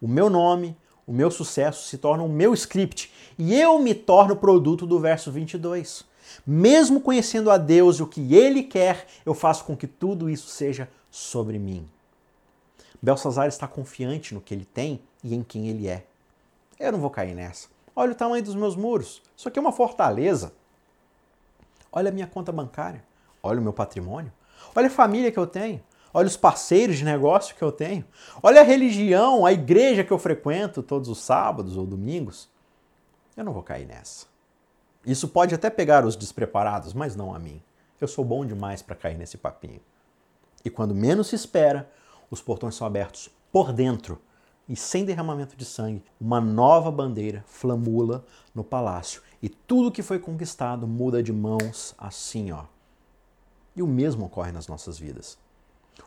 O 0.00 0.06
meu 0.06 0.30
nome, 0.30 0.76
o 1.04 1.12
meu 1.12 1.28
sucesso 1.28 1.88
se 1.88 1.98
torna 1.98 2.22
o 2.22 2.28
meu 2.28 2.54
script 2.54 3.12
e 3.36 3.52
eu 3.60 3.80
me 3.80 3.92
torno 3.92 4.36
produto 4.36 4.86
do 4.86 5.00
verso 5.00 5.32
22. 5.32 6.04
Mesmo 6.46 7.00
conhecendo 7.00 7.50
a 7.50 7.58
Deus 7.58 7.96
e 7.96 8.04
o 8.04 8.06
que 8.06 8.32
Ele 8.32 8.62
quer, 8.62 9.08
eu 9.26 9.34
faço 9.34 9.64
com 9.64 9.76
que 9.76 9.88
tudo 9.88 10.30
isso 10.30 10.46
seja 10.46 10.88
sobre 11.10 11.58
mim. 11.58 11.84
Belsazar 13.02 13.48
está 13.48 13.66
confiante 13.66 14.32
no 14.32 14.40
que 14.40 14.54
ele 14.54 14.64
tem 14.64 15.00
e 15.24 15.34
em 15.34 15.42
quem 15.42 15.66
ele 15.66 15.88
é. 15.88 16.04
Eu 16.78 16.92
não 16.92 17.00
vou 17.00 17.10
cair 17.10 17.34
nessa. 17.34 17.74
Olha 17.98 18.12
o 18.12 18.14
tamanho 18.14 18.44
dos 18.44 18.54
meus 18.54 18.76
muros. 18.76 19.22
Isso 19.34 19.48
aqui 19.48 19.58
é 19.58 19.62
uma 19.62 19.72
fortaleza. 19.72 20.52
Olha 21.90 22.10
a 22.10 22.12
minha 22.12 22.26
conta 22.26 22.52
bancária. 22.52 23.02
Olha 23.42 23.58
o 23.58 23.62
meu 23.62 23.72
patrimônio. 23.72 24.30
Olha 24.74 24.88
a 24.88 24.90
família 24.90 25.32
que 25.32 25.38
eu 25.38 25.46
tenho. 25.46 25.82
Olha 26.12 26.26
os 26.26 26.36
parceiros 26.36 26.98
de 26.98 27.04
negócio 27.04 27.56
que 27.56 27.62
eu 27.62 27.72
tenho. 27.72 28.04
Olha 28.42 28.60
a 28.60 28.64
religião, 28.64 29.46
a 29.46 29.52
igreja 29.52 30.04
que 30.04 30.12
eu 30.12 30.18
frequento 30.18 30.82
todos 30.82 31.08
os 31.08 31.18
sábados 31.18 31.78
ou 31.78 31.86
domingos. 31.86 32.50
Eu 33.34 33.44
não 33.44 33.52
vou 33.52 33.62
cair 33.62 33.86
nessa. 33.86 34.26
Isso 35.04 35.28
pode 35.28 35.54
até 35.54 35.70
pegar 35.70 36.04
os 36.04 36.16
despreparados, 36.16 36.92
mas 36.92 37.16
não 37.16 37.34
a 37.34 37.38
mim. 37.38 37.62
Eu 37.98 38.08
sou 38.08 38.24
bom 38.24 38.44
demais 38.44 38.82
para 38.82 38.94
cair 38.94 39.16
nesse 39.16 39.38
papinho. 39.38 39.80
E 40.62 40.68
quando 40.68 40.94
menos 40.94 41.28
se 41.28 41.36
espera, 41.36 41.90
os 42.30 42.42
portões 42.42 42.74
são 42.74 42.86
abertos 42.86 43.30
por 43.50 43.72
dentro 43.72 44.20
e 44.68 44.74
sem 44.74 45.04
derramamento 45.04 45.56
de 45.56 45.64
sangue, 45.64 46.02
uma 46.20 46.40
nova 46.40 46.90
bandeira 46.90 47.44
flamula 47.46 48.24
no 48.54 48.64
palácio 48.64 49.22
e 49.42 49.48
tudo 49.48 49.92
que 49.92 50.02
foi 50.02 50.18
conquistado 50.18 50.86
muda 50.86 51.22
de 51.22 51.32
mãos 51.32 51.94
assim, 51.96 52.50
ó. 52.50 52.64
E 53.76 53.82
o 53.82 53.86
mesmo 53.86 54.26
ocorre 54.26 54.50
nas 54.50 54.66
nossas 54.66 54.98
vidas. 54.98 55.38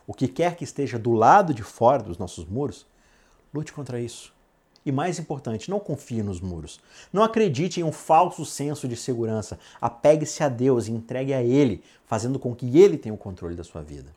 O 0.06 0.12
que 0.12 0.28
quer 0.28 0.56
que 0.56 0.64
esteja 0.64 0.98
do 0.98 1.12
lado 1.12 1.54
de 1.54 1.62
fora 1.62 2.02
dos 2.02 2.18
nossos 2.18 2.44
muros, 2.44 2.86
lute 3.54 3.72
contra 3.72 4.00
isso. 4.00 4.32
E 4.84 4.90
mais 4.90 5.18
importante, 5.18 5.70
não 5.70 5.78
confie 5.78 6.22
nos 6.22 6.40
muros. 6.40 6.80
Não 7.12 7.22
acredite 7.22 7.80
em 7.80 7.84
um 7.84 7.92
falso 7.92 8.44
senso 8.44 8.88
de 8.88 8.96
segurança. 8.96 9.58
Apegue-se 9.80 10.42
a 10.42 10.48
Deus 10.48 10.86
e 10.86 10.92
entregue 10.92 11.34
a 11.34 11.42
Ele, 11.42 11.82
fazendo 12.06 12.38
com 12.38 12.54
que 12.54 12.78
Ele 12.78 12.96
tenha 12.96 13.14
o 13.14 13.18
controle 13.18 13.54
da 13.54 13.62
sua 13.62 13.82
vida. 13.82 14.14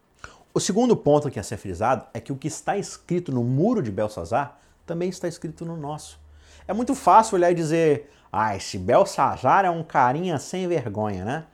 O 0.55 0.59
segundo 0.59 0.95
ponto 0.95 1.31
que 1.31 1.39
é 1.39 1.43
ser 1.43 1.57
frisado 1.57 2.05
é 2.13 2.19
que 2.19 2.31
o 2.31 2.35
que 2.35 2.47
está 2.47 2.77
escrito 2.77 3.31
no 3.31 3.43
muro 3.43 3.81
de 3.81 3.91
Belsazar 3.91 4.59
também 4.85 5.09
está 5.09 5.27
escrito 5.27 5.65
no 5.65 5.75
nosso. 5.75 6.19
É 6.67 6.73
muito 6.73 6.93
fácil 6.93 7.35
olhar 7.35 7.51
e 7.51 7.55
dizer, 7.55 8.11
ah, 8.31 8.55
esse 8.55 8.77
Belsazar 8.77 9.65
é 9.65 9.69
um 9.71 9.83
carinha 9.83 10.37
sem 10.37 10.67
vergonha, 10.67 11.25
né? 11.25 11.45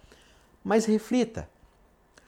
Mas 0.62 0.84
reflita. 0.84 1.48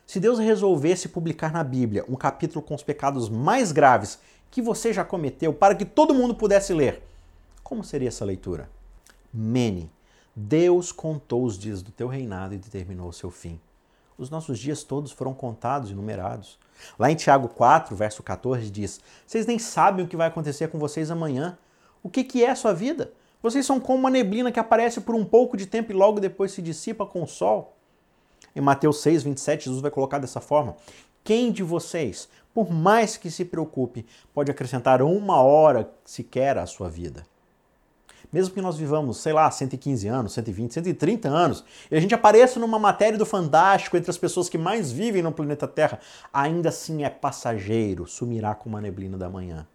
Se 0.07 0.17
Deus 0.17 0.39
resolvesse 0.39 1.09
publicar 1.09 1.51
na 1.51 1.61
Bíblia 1.61 2.05
um 2.07 2.15
capítulo 2.15 2.61
com 2.61 2.73
os 2.73 2.83
pecados 2.83 3.27
mais 3.27 3.73
graves 3.73 4.19
que 4.49 4.61
você 4.61 4.93
já 4.93 5.03
cometeu 5.03 5.53
para 5.53 5.75
que 5.75 5.83
todo 5.83 6.13
mundo 6.13 6.35
pudesse 6.35 6.73
ler. 6.73 7.03
Como 7.61 7.83
seria 7.83 8.07
essa 8.07 8.23
leitura? 8.23 8.69
Mene, 9.33 9.91
Deus 10.33 10.93
contou 10.93 11.43
os 11.43 11.59
dias 11.59 11.81
do 11.81 11.91
teu 11.91 12.07
reinado 12.07 12.53
e 12.53 12.57
determinou 12.57 13.09
o 13.09 13.13
seu 13.13 13.29
fim. 13.29 13.59
Os 14.21 14.29
nossos 14.29 14.59
dias 14.59 14.83
todos 14.83 15.11
foram 15.11 15.33
contados 15.33 15.89
e 15.89 15.95
numerados. 15.95 16.59
Lá 16.99 17.11
em 17.11 17.15
Tiago 17.15 17.47
4, 17.47 17.95
verso 17.95 18.21
14, 18.21 18.69
diz: 18.69 19.01
Vocês 19.25 19.47
nem 19.47 19.57
sabem 19.57 20.05
o 20.05 20.07
que 20.07 20.15
vai 20.15 20.27
acontecer 20.27 20.67
com 20.67 20.77
vocês 20.77 21.09
amanhã. 21.09 21.57
O 22.03 22.09
que, 22.09 22.23
que 22.23 22.43
é 22.43 22.51
a 22.51 22.55
sua 22.55 22.71
vida? 22.71 23.11
Vocês 23.41 23.65
são 23.65 23.79
como 23.79 23.97
uma 23.97 24.11
neblina 24.11 24.51
que 24.51 24.59
aparece 24.59 25.01
por 25.01 25.15
um 25.15 25.25
pouco 25.25 25.57
de 25.57 25.65
tempo 25.65 25.91
e 25.91 25.95
logo 25.95 26.19
depois 26.19 26.51
se 26.51 26.61
dissipa 26.61 27.03
com 27.03 27.23
o 27.23 27.27
sol. 27.27 27.75
Em 28.55 28.61
Mateus 28.61 29.01
6, 29.01 29.23
27, 29.23 29.65
Jesus 29.65 29.81
vai 29.81 29.89
colocar 29.89 30.19
dessa 30.19 30.39
forma: 30.39 30.75
Quem 31.23 31.51
de 31.51 31.63
vocês, 31.63 32.29
por 32.53 32.71
mais 32.71 33.17
que 33.17 33.31
se 33.31 33.43
preocupe, 33.43 34.05
pode 34.35 34.51
acrescentar 34.51 35.01
uma 35.01 35.41
hora 35.41 35.91
sequer 36.05 36.59
à 36.59 36.67
sua 36.67 36.89
vida? 36.89 37.25
Mesmo 38.31 38.53
que 38.53 38.61
nós 38.61 38.77
vivamos, 38.77 39.17
sei 39.17 39.33
lá, 39.33 39.51
115 39.51 40.07
anos, 40.07 40.33
120, 40.33 40.73
130 40.73 41.27
anos, 41.27 41.65
e 41.89 41.95
a 41.95 41.99
gente 41.99 42.15
apareça 42.15 42.59
numa 42.59 42.79
matéria 42.79 43.17
do 43.17 43.25
Fantástico 43.25 43.97
entre 43.97 44.09
as 44.09 44.17
pessoas 44.17 44.47
que 44.47 44.57
mais 44.57 44.91
vivem 44.91 45.21
no 45.21 45.31
planeta 45.31 45.67
Terra, 45.67 45.99
ainda 46.31 46.69
assim 46.69 47.03
é 47.03 47.09
passageiro, 47.09 48.07
sumirá 48.07 48.55
como 48.55 48.77
a 48.77 48.81
neblina 48.81 49.17
da 49.17 49.29
manhã. 49.29 49.67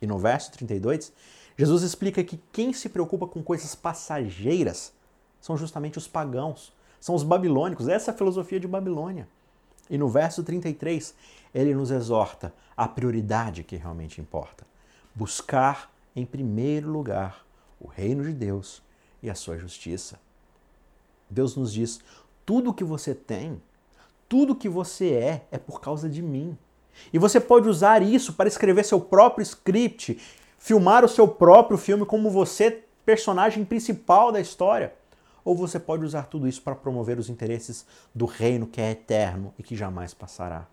E 0.00 0.06
no 0.06 0.18
verso 0.18 0.52
32, 0.52 1.12
Jesus 1.56 1.82
explica 1.82 2.22
que 2.22 2.40
quem 2.52 2.72
se 2.72 2.88
preocupa 2.88 3.26
com 3.26 3.42
coisas 3.42 3.74
passageiras 3.74 4.92
são 5.40 5.56
justamente 5.56 5.98
os 5.98 6.06
pagãos, 6.06 6.72
são 7.00 7.14
os 7.14 7.22
babilônicos, 7.22 7.88
essa 7.88 8.10
é 8.10 8.14
a 8.14 8.16
filosofia 8.16 8.60
de 8.60 8.68
Babilônia. 8.68 9.28
E 9.88 9.96
no 9.96 10.08
verso 10.08 10.42
33, 10.42 11.14
ele 11.54 11.74
nos 11.74 11.90
exorta 11.90 12.52
a 12.76 12.86
prioridade 12.86 13.62
que 13.62 13.76
realmente 13.76 14.20
importa: 14.20 14.66
buscar 15.14 15.90
em 16.14 16.24
primeiro 16.24 16.90
lugar 16.90 17.45
o 17.80 17.86
reino 17.86 18.24
de 18.24 18.32
Deus 18.32 18.82
e 19.22 19.30
a 19.30 19.34
sua 19.34 19.58
justiça. 19.58 20.18
Deus 21.28 21.56
nos 21.56 21.72
diz: 21.72 22.00
tudo 22.44 22.74
que 22.74 22.84
você 22.84 23.14
tem, 23.14 23.60
tudo 24.28 24.54
que 24.54 24.68
você 24.68 25.12
é, 25.12 25.46
é 25.50 25.58
por 25.58 25.80
causa 25.80 26.08
de 26.08 26.22
mim. 26.22 26.56
E 27.12 27.18
você 27.18 27.38
pode 27.38 27.68
usar 27.68 28.02
isso 28.02 28.32
para 28.32 28.48
escrever 28.48 28.84
seu 28.84 29.00
próprio 29.00 29.42
script, 29.42 30.18
filmar 30.58 31.04
o 31.04 31.08
seu 31.08 31.28
próprio 31.28 31.76
filme 31.76 32.06
como 32.06 32.30
você, 32.30 32.84
personagem 33.04 33.64
principal 33.64 34.32
da 34.32 34.40
história. 34.40 34.94
Ou 35.44 35.54
você 35.54 35.78
pode 35.78 36.04
usar 36.04 36.26
tudo 36.26 36.48
isso 36.48 36.62
para 36.62 36.74
promover 36.74 37.18
os 37.18 37.28
interesses 37.28 37.86
do 38.14 38.24
reino 38.24 38.66
que 38.66 38.80
é 38.80 38.90
eterno 38.90 39.54
e 39.58 39.62
que 39.62 39.76
jamais 39.76 40.12
passará. 40.12 40.66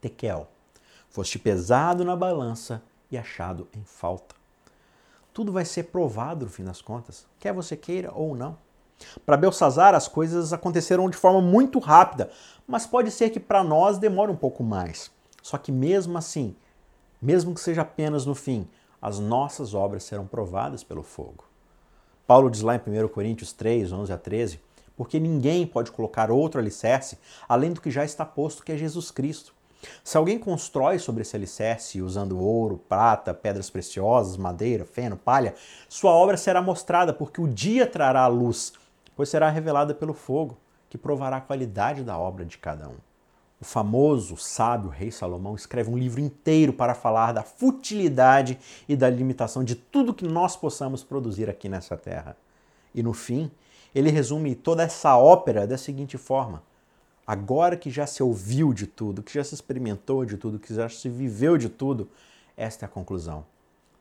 Tekel, 0.00 0.48
foste 1.10 1.38
pesado 1.38 2.04
na 2.04 2.16
balança 2.16 2.82
e 3.10 3.18
achado 3.18 3.68
em 3.74 3.84
falta 3.84 4.41
tudo 5.32 5.52
vai 5.52 5.64
ser 5.64 5.84
provado 5.84 6.44
no 6.44 6.50
fim 6.50 6.64
das 6.64 6.82
contas, 6.82 7.26
quer 7.38 7.52
você 7.52 7.76
queira 7.76 8.12
ou 8.14 8.34
não. 8.34 8.56
Para 9.26 9.36
Belsazar, 9.36 9.94
as 9.94 10.06
coisas 10.06 10.52
aconteceram 10.52 11.08
de 11.10 11.16
forma 11.16 11.40
muito 11.40 11.78
rápida, 11.78 12.30
mas 12.66 12.86
pode 12.86 13.10
ser 13.10 13.30
que 13.30 13.40
para 13.40 13.64
nós 13.64 13.98
demore 13.98 14.30
um 14.30 14.36
pouco 14.36 14.62
mais. 14.62 15.10
Só 15.42 15.58
que 15.58 15.72
mesmo 15.72 16.16
assim, 16.16 16.54
mesmo 17.20 17.54
que 17.54 17.60
seja 17.60 17.82
apenas 17.82 18.24
no 18.24 18.34
fim, 18.34 18.68
as 19.00 19.18
nossas 19.18 19.74
obras 19.74 20.04
serão 20.04 20.26
provadas 20.26 20.84
pelo 20.84 21.02
fogo. 21.02 21.44
Paulo 22.26 22.48
diz 22.48 22.60
lá 22.60 22.76
em 22.76 22.78
1 22.78 23.08
Coríntios 23.08 23.52
3, 23.52 23.90
11 23.90 24.12
a 24.12 24.18
13, 24.18 24.60
porque 24.96 25.18
ninguém 25.18 25.66
pode 25.66 25.90
colocar 25.90 26.30
outro 26.30 26.60
alicerce 26.60 27.18
além 27.48 27.72
do 27.72 27.80
que 27.80 27.90
já 27.90 28.04
está 28.04 28.24
posto, 28.24 28.62
que 28.62 28.70
é 28.70 28.76
Jesus 28.76 29.10
Cristo. 29.10 29.52
Se 30.04 30.16
alguém 30.16 30.38
constrói 30.38 30.98
sobre 30.98 31.22
esse 31.22 31.36
alicerce 31.36 32.02
usando 32.02 32.38
ouro, 32.38 32.80
prata, 32.88 33.34
pedras 33.34 33.70
preciosas, 33.70 34.36
madeira, 34.36 34.84
feno, 34.84 35.16
palha, 35.16 35.54
sua 35.88 36.12
obra 36.12 36.36
será 36.36 36.62
mostrada, 36.62 37.12
porque 37.12 37.40
o 37.40 37.48
dia 37.48 37.86
trará 37.86 38.22
a 38.22 38.28
luz, 38.28 38.72
pois 39.16 39.28
será 39.28 39.50
revelada 39.50 39.94
pelo 39.94 40.14
fogo, 40.14 40.56
que 40.88 40.98
provará 40.98 41.38
a 41.38 41.40
qualidade 41.40 42.02
da 42.02 42.18
obra 42.18 42.44
de 42.44 42.58
cada 42.58 42.88
um. 42.88 42.96
O 43.60 43.64
famoso, 43.64 44.36
sábio 44.36 44.90
rei 44.90 45.12
Salomão 45.12 45.54
escreve 45.54 45.88
um 45.88 45.96
livro 45.96 46.20
inteiro 46.20 46.72
para 46.72 46.96
falar 46.96 47.30
da 47.30 47.44
futilidade 47.44 48.58
e 48.88 48.96
da 48.96 49.08
limitação 49.08 49.62
de 49.62 49.76
tudo 49.76 50.12
que 50.12 50.26
nós 50.26 50.56
possamos 50.56 51.04
produzir 51.04 51.48
aqui 51.48 51.68
nessa 51.68 51.96
terra. 51.96 52.36
E 52.92 53.02
no 53.02 53.12
fim, 53.12 53.50
ele 53.94 54.10
resume 54.10 54.56
toda 54.56 54.82
essa 54.82 55.16
ópera 55.16 55.66
da 55.66 55.78
seguinte 55.78 56.18
forma: 56.18 56.62
Agora 57.26 57.76
que 57.76 57.90
já 57.90 58.06
se 58.06 58.22
ouviu 58.22 58.72
de 58.74 58.86
tudo, 58.86 59.22
que 59.22 59.32
já 59.32 59.44
se 59.44 59.54
experimentou 59.54 60.24
de 60.24 60.36
tudo, 60.36 60.58
que 60.58 60.74
já 60.74 60.88
se 60.88 61.08
viveu 61.08 61.56
de 61.56 61.68
tudo, 61.68 62.10
esta 62.56 62.84
é 62.84 62.86
a 62.86 62.90
conclusão. 62.90 63.46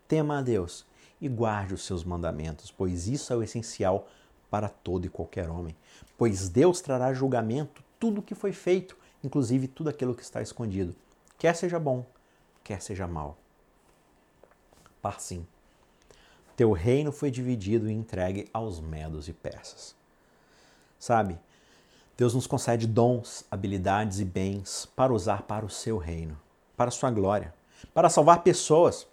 Tema 0.08 0.40
a 0.40 0.42
Deus 0.42 0.86
e 1.22 1.30
guarde 1.30 1.74
os 1.74 1.86
seus 1.86 2.04
mandamentos, 2.04 2.72
pois 2.72 3.08
isso 3.08 3.32
é 3.32 3.36
o 3.36 3.44
essencial 3.44 4.08
para 4.50 4.68
todo 4.68 5.06
e 5.06 5.10
qualquer 5.10 5.50
homem. 5.50 5.76
Pois 6.18 6.50
Deus 6.50 6.82
trará 6.82 7.14
julgamento 7.14 7.84
tudo 8.00 8.20
o 8.20 8.24
que 8.24 8.34
foi 8.34 8.52
feito, 8.52 8.98
inclusive 9.24 9.68
tudo 9.68 9.90
aquilo 9.90 10.16
que 10.16 10.24
está 10.24 10.42
escondido, 10.42 10.96
quer 11.38 11.56
seja 11.56 11.80
bom, 11.80 12.04
quer 12.64 12.82
seja 12.82 13.08
mal. 13.08 13.38
Par 15.02 15.22
sim. 15.22 15.46
Teu 16.56 16.72
reino 16.72 17.12
foi 17.12 17.32
dividido 17.32 17.90
e 17.90 17.94
entregue 17.94 18.50
aos 18.52 18.80
medos 18.80 19.28
e 19.28 19.34
persas. 19.34 19.96
Sabe, 21.00 21.40
Deus 22.22 22.36
nos 22.36 22.46
concede 22.46 22.86
dons, 22.86 23.44
habilidades 23.50 24.20
e 24.20 24.26
bens 24.26 24.88
para 24.96 25.12
usar 25.12 25.42
para 25.42 25.66
o 25.66 25.70
seu 25.72 25.98
reino, 25.98 26.38
para 26.78 26.90
a 26.90 26.92
sua 26.92 27.10
glória, 27.10 27.52
para 27.96 28.12
salvar 28.12 28.44
pessoas. 28.44 29.08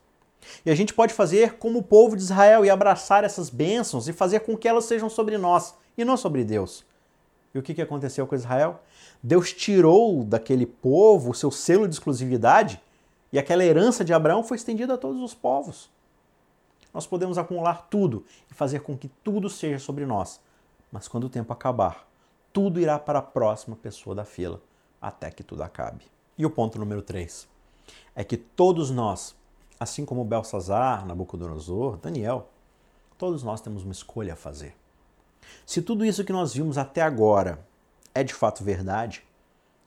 E 0.63 0.71
a 0.71 0.75
gente 0.75 0.93
pode 0.93 1.15
fazer 1.15 1.55
como 1.55 1.79
o 1.79 1.83
povo 1.83 2.15
de 2.15 2.23
Israel 2.23 2.67
e 2.67 2.69
abraçar 2.71 3.25
essas 3.25 3.49
bênçãos 3.49 4.09
e 4.09 4.13
fazer 4.13 4.41
com 4.41 4.59
que 4.59 4.69
elas 4.69 4.85
sejam 4.85 5.09
sobre 5.09 5.39
nós 5.39 5.75
e 5.97 6.05
não 6.05 6.19
sobre 6.19 6.45
Deus. 6.45 6.85
E 7.55 7.59
o 7.59 7.63
que 7.63 7.81
aconteceu 7.81 8.27
com 8.27 8.35
Israel? 8.35 8.83
Deus 9.23 9.55
tirou 9.55 10.23
daquele 10.23 10.67
povo 10.67 11.31
o 11.31 11.35
seu 11.35 11.51
selo 11.51 11.89
de 11.89 11.95
exclusividade 11.95 12.79
e 13.33 13.39
aquela 13.39 13.65
herança 13.65 14.05
de 14.05 14.13
Abraão 14.13 14.45
foi 14.45 14.59
estendida 14.59 14.93
a 14.93 14.99
todos 14.99 15.23
os 15.23 15.33
povos. 15.33 15.89
Nós 16.93 17.07
podemos 17.07 17.39
acumular 17.39 17.87
tudo 17.89 18.27
e 18.51 18.55
fazer 18.55 18.81
com 18.81 18.95
que 18.99 19.09
tudo 19.25 19.49
seja 19.49 19.79
sobre 19.79 20.05
nós, 20.05 20.39
mas 20.93 21.09
quando 21.09 21.25
o 21.25 21.31
tempo 21.31 21.51
acabar, 21.55 22.07
tudo 22.53 22.81
irá 22.81 22.99
para 22.99 23.19
a 23.19 23.23
próxima 23.23 23.77
pessoa 23.77 24.15
da 24.15 24.25
fila, 24.25 24.61
até 25.01 25.31
que 25.31 25.43
tudo 25.43 25.63
acabe. 25.63 26.05
E 26.37 26.47
o 26.47 26.51
ponto 26.51 26.79
número 26.79 27.03
3 27.03 27.49
é 28.15 28.25
que 28.25 28.37
todos 28.37 28.91
nós, 28.91 29.35
assim 29.79 30.05
como 30.05 30.25
Belsazar, 30.25 31.07
Nabucodonosor, 31.07 31.97
Daniel, 31.97 32.49
todos 33.17 33.43
nós 33.43 33.61
temos 33.61 33.83
uma 33.83 33.93
escolha 33.93 34.35
a 34.35 34.37
fazer. 34.37 34.77
Se 35.67 35.83
tudo 35.83 36.05
isso 36.05 36.25
que 36.25 36.33
nós 36.33 36.55
vimos 36.55 36.79
até 36.79 37.03
agora 37.03 37.65
é 38.15 38.23
de 38.23 38.35
fato 38.35 38.65
verdade, 38.65 39.25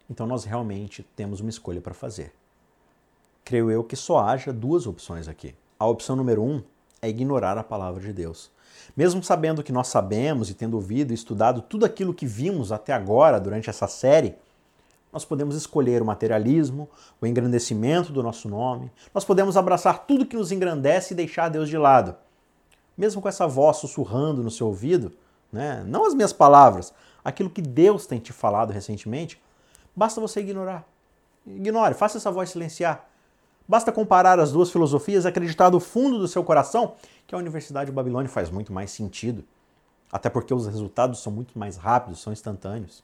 então 0.09 0.27
nós 0.27 0.43
realmente 0.43 1.03
temos 1.15 1.39
uma 1.39 1.49
escolha 1.49 1.81
para 1.81 1.93
fazer. 1.93 2.33
Creio 3.43 3.71
eu 3.71 3.83
que 3.83 3.95
só 3.95 4.19
haja 4.19 4.53
duas 4.53 4.85
opções 4.85 5.27
aqui. 5.27 5.55
A 5.79 5.85
opção 5.85 6.15
número 6.15 6.43
um 6.43 6.63
é 7.01 7.09
ignorar 7.09 7.57
a 7.57 7.63
palavra 7.63 8.01
de 8.01 8.13
Deus. 8.13 8.51
Mesmo 8.95 9.23
sabendo 9.23 9.63
que 9.63 9.71
nós 9.71 9.87
sabemos 9.87 10.49
e 10.49 10.53
tendo 10.53 10.75
ouvido 10.75 11.11
e 11.11 11.13
estudado 11.13 11.61
tudo 11.61 11.85
aquilo 11.85 12.13
que 12.13 12.25
vimos 12.25 12.71
até 12.71 12.93
agora 12.93 13.39
durante 13.39 13.69
essa 13.69 13.87
série, 13.87 14.35
nós 15.11 15.25
podemos 15.25 15.55
escolher 15.55 16.01
o 16.01 16.05
materialismo, 16.05 16.89
o 17.19 17.27
engrandecimento 17.27 18.13
do 18.13 18.23
nosso 18.23 18.47
nome, 18.47 18.91
nós 19.13 19.25
podemos 19.25 19.57
abraçar 19.57 20.05
tudo 20.05 20.25
que 20.25 20.37
nos 20.37 20.51
engrandece 20.51 21.13
e 21.13 21.17
deixar 21.17 21.49
Deus 21.49 21.67
de 21.67 21.77
lado. 21.77 22.15
Mesmo 22.97 23.21
com 23.21 23.27
essa 23.27 23.47
voz 23.47 23.77
sussurrando 23.77 24.43
no 24.43 24.51
seu 24.51 24.67
ouvido, 24.67 25.11
né? 25.51 25.83
não 25.85 26.05
as 26.05 26.13
minhas 26.13 26.31
palavras, 26.31 26.93
aquilo 27.23 27.49
que 27.49 27.61
Deus 27.61 28.05
tem 28.05 28.19
te 28.19 28.31
falado 28.31 28.71
recentemente, 28.71 29.41
basta 29.95 30.21
você 30.21 30.39
ignorar. 30.39 30.85
Ignore, 31.45 31.93
faça 31.93 32.17
essa 32.17 32.31
voz 32.31 32.49
silenciar. 32.49 33.10
Basta 33.67 33.91
comparar 33.91 34.39
as 34.39 34.51
duas 34.51 34.71
filosofias, 34.71 35.25
acreditar 35.25 35.69
do 35.69 35.79
fundo 35.79 36.19
do 36.19 36.27
seu 36.27 36.43
coração 36.43 36.95
que 37.25 37.35
a 37.35 37.37
Universidade 37.37 37.89
de 37.89 37.95
Babilônia 37.95 38.29
faz 38.29 38.49
muito 38.49 38.73
mais 38.73 38.91
sentido. 38.91 39.43
Até 40.11 40.29
porque 40.29 40.53
os 40.53 40.67
resultados 40.67 41.21
são 41.21 41.31
muito 41.31 41.57
mais 41.57 41.77
rápidos, 41.77 42.21
são 42.21 42.33
instantâneos. 42.33 43.03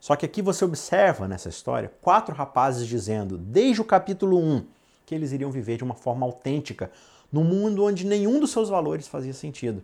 Só 0.00 0.14
que 0.14 0.24
aqui 0.24 0.40
você 0.40 0.64
observa 0.64 1.26
nessa 1.26 1.48
história 1.48 1.92
quatro 2.00 2.34
rapazes 2.34 2.86
dizendo, 2.86 3.36
desde 3.36 3.80
o 3.80 3.84
capítulo 3.84 4.38
1, 4.38 4.64
que 5.04 5.14
eles 5.14 5.32
iriam 5.32 5.50
viver 5.50 5.76
de 5.76 5.82
uma 5.82 5.94
forma 5.94 6.24
autêntica, 6.24 6.90
num 7.32 7.42
mundo 7.42 7.84
onde 7.84 8.06
nenhum 8.06 8.38
dos 8.38 8.52
seus 8.52 8.68
valores 8.68 9.08
fazia 9.08 9.34
sentido. 9.34 9.82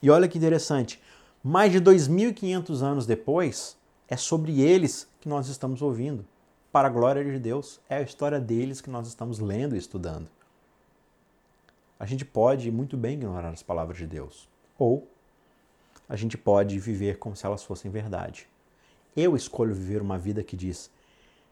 E 0.00 0.08
olha 0.08 0.28
que 0.28 0.38
interessante, 0.38 1.00
mais 1.42 1.72
de 1.72 1.80
2.500 1.80 2.80
anos 2.80 3.06
depois, 3.06 3.76
é 4.08 4.16
sobre 4.16 4.60
eles 4.60 5.08
que 5.20 5.28
nós 5.28 5.48
estamos 5.48 5.82
ouvindo 5.82 6.24
para 6.72 6.88
a 6.88 6.90
glória 6.90 7.24
de 7.24 7.38
Deus. 7.38 7.80
É 7.88 7.96
a 7.96 8.02
história 8.02 8.40
deles 8.40 8.80
que 8.80 8.90
nós 8.90 9.06
estamos 9.08 9.38
lendo 9.38 9.74
e 9.74 9.78
estudando. 9.78 10.28
A 11.98 12.06
gente 12.06 12.24
pode 12.24 12.70
muito 12.70 12.96
bem 12.96 13.14
ignorar 13.14 13.50
as 13.50 13.62
palavras 13.62 13.98
de 13.98 14.06
Deus. 14.06 14.48
Ou 14.78 15.06
a 16.08 16.16
gente 16.16 16.38
pode 16.38 16.78
viver 16.78 17.18
como 17.18 17.36
se 17.36 17.44
elas 17.44 17.62
fossem 17.62 17.90
verdade. 17.90 18.48
Eu 19.16 19.36
escolho 19.36 19.74
viver 19.74 20.00
uma 20.00 20.18
vida 20.18 20.42
que 20.42 20.56
diz: 20.56 20.90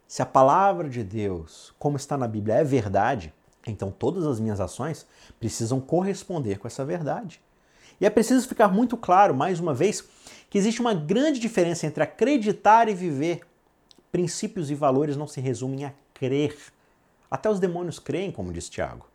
se 0.07 0.23
a 0.23 0.27
palavra 0.27 0.89
de 0.89 1.05
Deus, 1.05 1.75
como 1.79 1.97
está 1.97 2.16
na 2.16 2.27
Bíblia, 2.27 2.57
é 2.57 2.64
verdade, 2.64 3.33
então 3.66 3.91
todas 3.91 4.25
as 4.25 4.41
minhas 4.41 4.61
ações 4.61 5.07
precisam 5.39 5.81
corresponder 5.81 6.59
com 6.59 6.66
essa 6.66 6.85
verdade. 6.85 7.41
E 8.01 8.07
é 8.07 8.11
preciso 8.11 8.49
ficar 8.49 8.69
muito 8.69 8.97
claro, 8.97 9.35
mais 9.35 9.59
uma 9.61 9.75
vez, 9.75 10.05
que 10.49 10.57
existe 10.57 10.81
uma 10.81 10.95
grande 10.95 11.39
diferença 11.39 11.87
entre 11.87 12.03
acreditar 12.03 12.89
e 12.89 12.95
viver. 12.95 13.43
Princípios 14.11 14.70
e 14.70 14.74
valores 14.74 15.16
não 15.16 15.26
se 15.26 15.40
resumem 15.40 15.84
a 15.84 15.92
crer. 16.14 16.56
Até 17.30 17.50
os 17.50 17.61
demônios 17.61 17.98
creem, 17.98 18.32
como 18.32 18.52
diz 18.52 18.68
Tiago. 18.68 19.06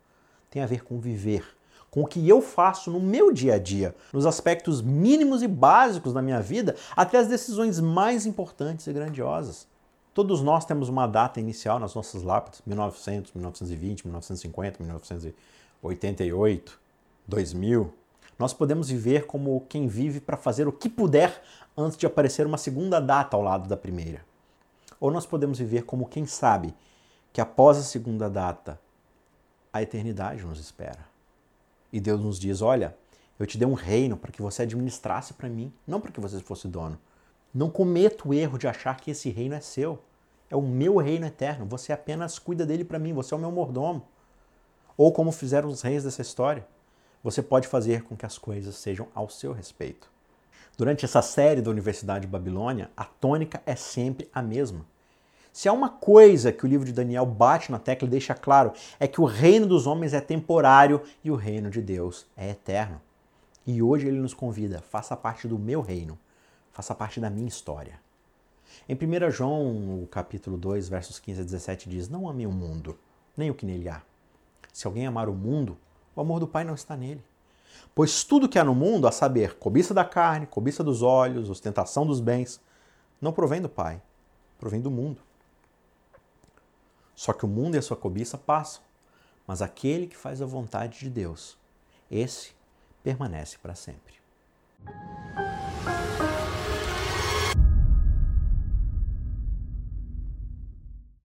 Tem 0.49 0.61
a 0.61 0.67
ver 0.67 0.83
com 0.83 0.99
viver, 0.99 1.45
com 1.89 2.01
o 2.01 2.07
que 2.07 2.27
eu 2.29 2.41
faço 2.41 2.91
no 2.91 2.99
meu 2.99 3.31
dia 3.31 3.55
a 3.55 3.59
dia, 3.59 3.95
nos 4.11 4.25
aspectos 4.25 4.81
mínimos 4.81 5.41
e 5.41 5.47
básicos 5.47 6.13
da 6.13 6.21
minha 6.21 6.39
vida, 6.39 6.75
até 6.95 7.17
as 7.17 7.27
decisões 7.27 7.79
mais 7.79 8.25
importantes 8.25 8.85
e 8.85 8.93
grandiosas. 8.93 9.67
Todos 10.13 10.41
nós 10.41 10.63
temos 10.63 10.89
uma 10.89 11.07
data 11.07 11.39
inicial 11.39 11.79
nas 11.79 11.95
nossas 11.95 12.21
lápides, 12.21 12.61
1900, 12.67 13.33
1920, 13.33 14.03
1950, 14.05 14.83
1988, 14.83 16.79
2000. 17.27 17.93
Nós 18.37 18.53
podemos 18.53 18.89
viver 18.89 19.25
como 19.25 19.65
quem 19.67 19.87
vive 19.87 20.19
para 20.19 20.37
fazer 20.37 20.67
o 20.67 20.71
que 20.71 20.87
puder 20.87 21.41
antes 21.75 21.97
de 21.97 22.05
aparecer 22.05 22.45
uma 22.45 22.59
segunda 22.59 22.99
data 22.99 23.35
ao 23.35 23.41
lado 23.41 23.67
da 23.67 23.75
primeira. 23.75 24.23
Ou 25.03 25.11
nós 25.11 25.25
podemos 25.25 25.59
viver 25.59 25.83
como 25.83 26.07
quem 26.07 26.25
sabe 26.25 26.73
que 27.33 27.41
após 27.41 27.77
a 27.77 27.83
segunda 27.83 28.29
data 28.29 28.79
a 29.73 29.81
eternidade 29.81 30.45
nos 30.45 30.61
espera. 30.61 31.05
E 31.91 31.99
Deus 31.99 32.21
nos 32.21 32.39
diz: 32.39 32.61
Olha, 32.61 32.95
eu 33.37 33.45
te 33.45 33.57
dei 33.57 33.67
um 33.67 33.73
reino 33.73 34.15
para 34.15 34.31
que 34.31 34.41
você 34.41 34.61
administrasse 34.61 35.33
para 35.33 35.49
mim, 35.49 35.73
não 35.85 35.99
para 35.99 36.09
que 36.09 36.21
você 36.21 36.39
fosse 36.39 36.69
dono. 36.69 36.97
Não 37.53 37.69
cometa 37.69 38.25
o 38.25 38.33
erro 38.33 38.57
de 38.57 38.65
achar 38.65 38.95
que 38.95 39.11
esse 39.11 39.29
reino 39.29 39.55
é 39.55 39.59
seu. 39.59 39.99
É 40.49 40.55
o 40.55 40.61
meu 40.61 40.95
reino 40.95 41.25
eterno. 41.25 41.65
Você 41.65 41.91
apenas 41.91 42.39
cuida 42.39 42.65
dele 42.65 42.85
para 42.85 42.97
mim, 42.97 43.11
você 43.11 43.33
é 43.33 43.37
o 43.37 43.41
meu 43.41 43.51
mordomo. 43.51 44.07
Ou 44.95 45.11
como 45.11 45.33
fizeram 45.33 45.67
os 45.67 45.81
reis 45.81 46.05
dessa 46.05 46.21
história, 46.21 46.65
você 47.21 47.43
pode 47.43 47.67
fazer 47.67 48.03
com 48.03 48.15
que 48.15 48.25
as 48.25 48.37
coisas 48.37 48.75
sejam 48.75 49.09
ao 49.13 49.27
seu 49.27 49.51
respeito. 49.51 50.09
Durante 50.77 51.03
essa 51.03 51.21
série 51.21 51.61
da 51.61 51.69
Universidade 51.69 52.25
de 52.25 52.31
Babilônia, 52.31 52.89
a 52.95 53.03
tônica 53.03 53.61
é 53.65 53.75
sempre 53.75 54.29
a 54.33 54.41
mesma. 54.41 54.92
Se 55.53 55.69
há 55.69 55.71
uma 55.71 55.87
coisa 55.87 56.51
que 56.51 56.65
o 56.65 56.67
livro 56.67 56.83
de 56.83 56.91
Daniel 56.91 57.27
bate 57.27 57.71
na 57.71 57.77
tecla 57.77 58.07
e 58.07 58.11
deixa 58.11 58.33
claro, 58.33 58.73
é 58.99 59.07
que 59.07 59.21
o 59.21 59.25
reino 59.25 59.67
dos 59.67 59.85
homens 59.85 60.11
é 60.11 60.19
temporário 60.19 60.99
e 61.23 61.29
o 61.29 61.35
reino 61.35 61.69
de 61.69 61.79
Deus 61.79 62.25
é 62.35 62.49
eterno. 62.49 62.99
E 63.63 63.79
hoje 63.79 64.07
ele 64.07 64.19
nos 64.19 64.33
convida, 64.33 64.81
faça 64.81 65.15
parte 65.15 65.47
do 65.47 65.59
meu 65.59 65.79
reino, 65.79 66.17
faça 66.71 66.95
parte 66.95 67.19
da 67.19 67.29
minha 67.29 67.47
história. 67.47 67.99
Em 68.89 68.95
1 68.95 69.29
João, 69.29 70.01
o 70.01 70.07
capítulo 70.09 70.57
2, 70.57 70.89
versos 70.89 71.19
15 71.19 71.41
a 71.41 71.43
17 71.43 71.87
diz: 71.87 72.09
Não 72.09 72.27
ame 72.27 72.47
o 72.47 72.51
mundo, 72.51 72.97
nem 73.37 73.51
o 73.51 73.53
que 73.53 73.65
nele 73.65 73.87
há. 73.87 74.01
Se 74.73 74.87
alguém 74.87 75.05
amar 75.05 75.29
o 75.29 75.35
mundo, 75.35 75.77
o 76.15 76.21
amor 76.21 76.39
do 76.39 76.47
Pai 76.47 76.63
não 76.63 76.73
está 76.73 76.97
nele. 76.97 77.23
Pois 77.93 78.23
tudo 78.23 78.49
que 78.49 78.57
há 78.57 78.63
no 78.63 78.73
mundo, 78.73 79.07
a 79.07 79.11
saber, 79.11 79.53
cobiça 79.59 79.93
da 79.93 80.03
carne, 80.03 80.47
cobiça 80.47 80.83
dos 80.83 81.03
olhos, 81.03 81.47
ostentação 81.47 82.07
dos 82.07 82.19
bens, 82.19 82.59
não 83.21 83.31
provém 83.31 83.61
do 83.61 83.69
Pai, 83.69 84.01
provém 84.57 84.81
do 84.81 84.89
mundo. 84.89 85.21
Só 87.15 87.33
que 87.33 87.45
o 87.45 87.47
mundo 87.47 87.75
e 87.75 87.77
a 87.77 87.81
sua 87.81 87.97
cobiça 87.97 88.37
passam, 88.37 88.81
mas 89.45 89.61
aquele 89.61 90.07
que 90.07 90.17
faz 90.17 90.41
a 90.41 90.45
vontade 90.45 90.99
de 90.99 91.09
Deus, 91.09 91.57
esse 92.09 92.53
permanece 93.03 93.57
para 93.57 93.75
sempre. 93.75 94.13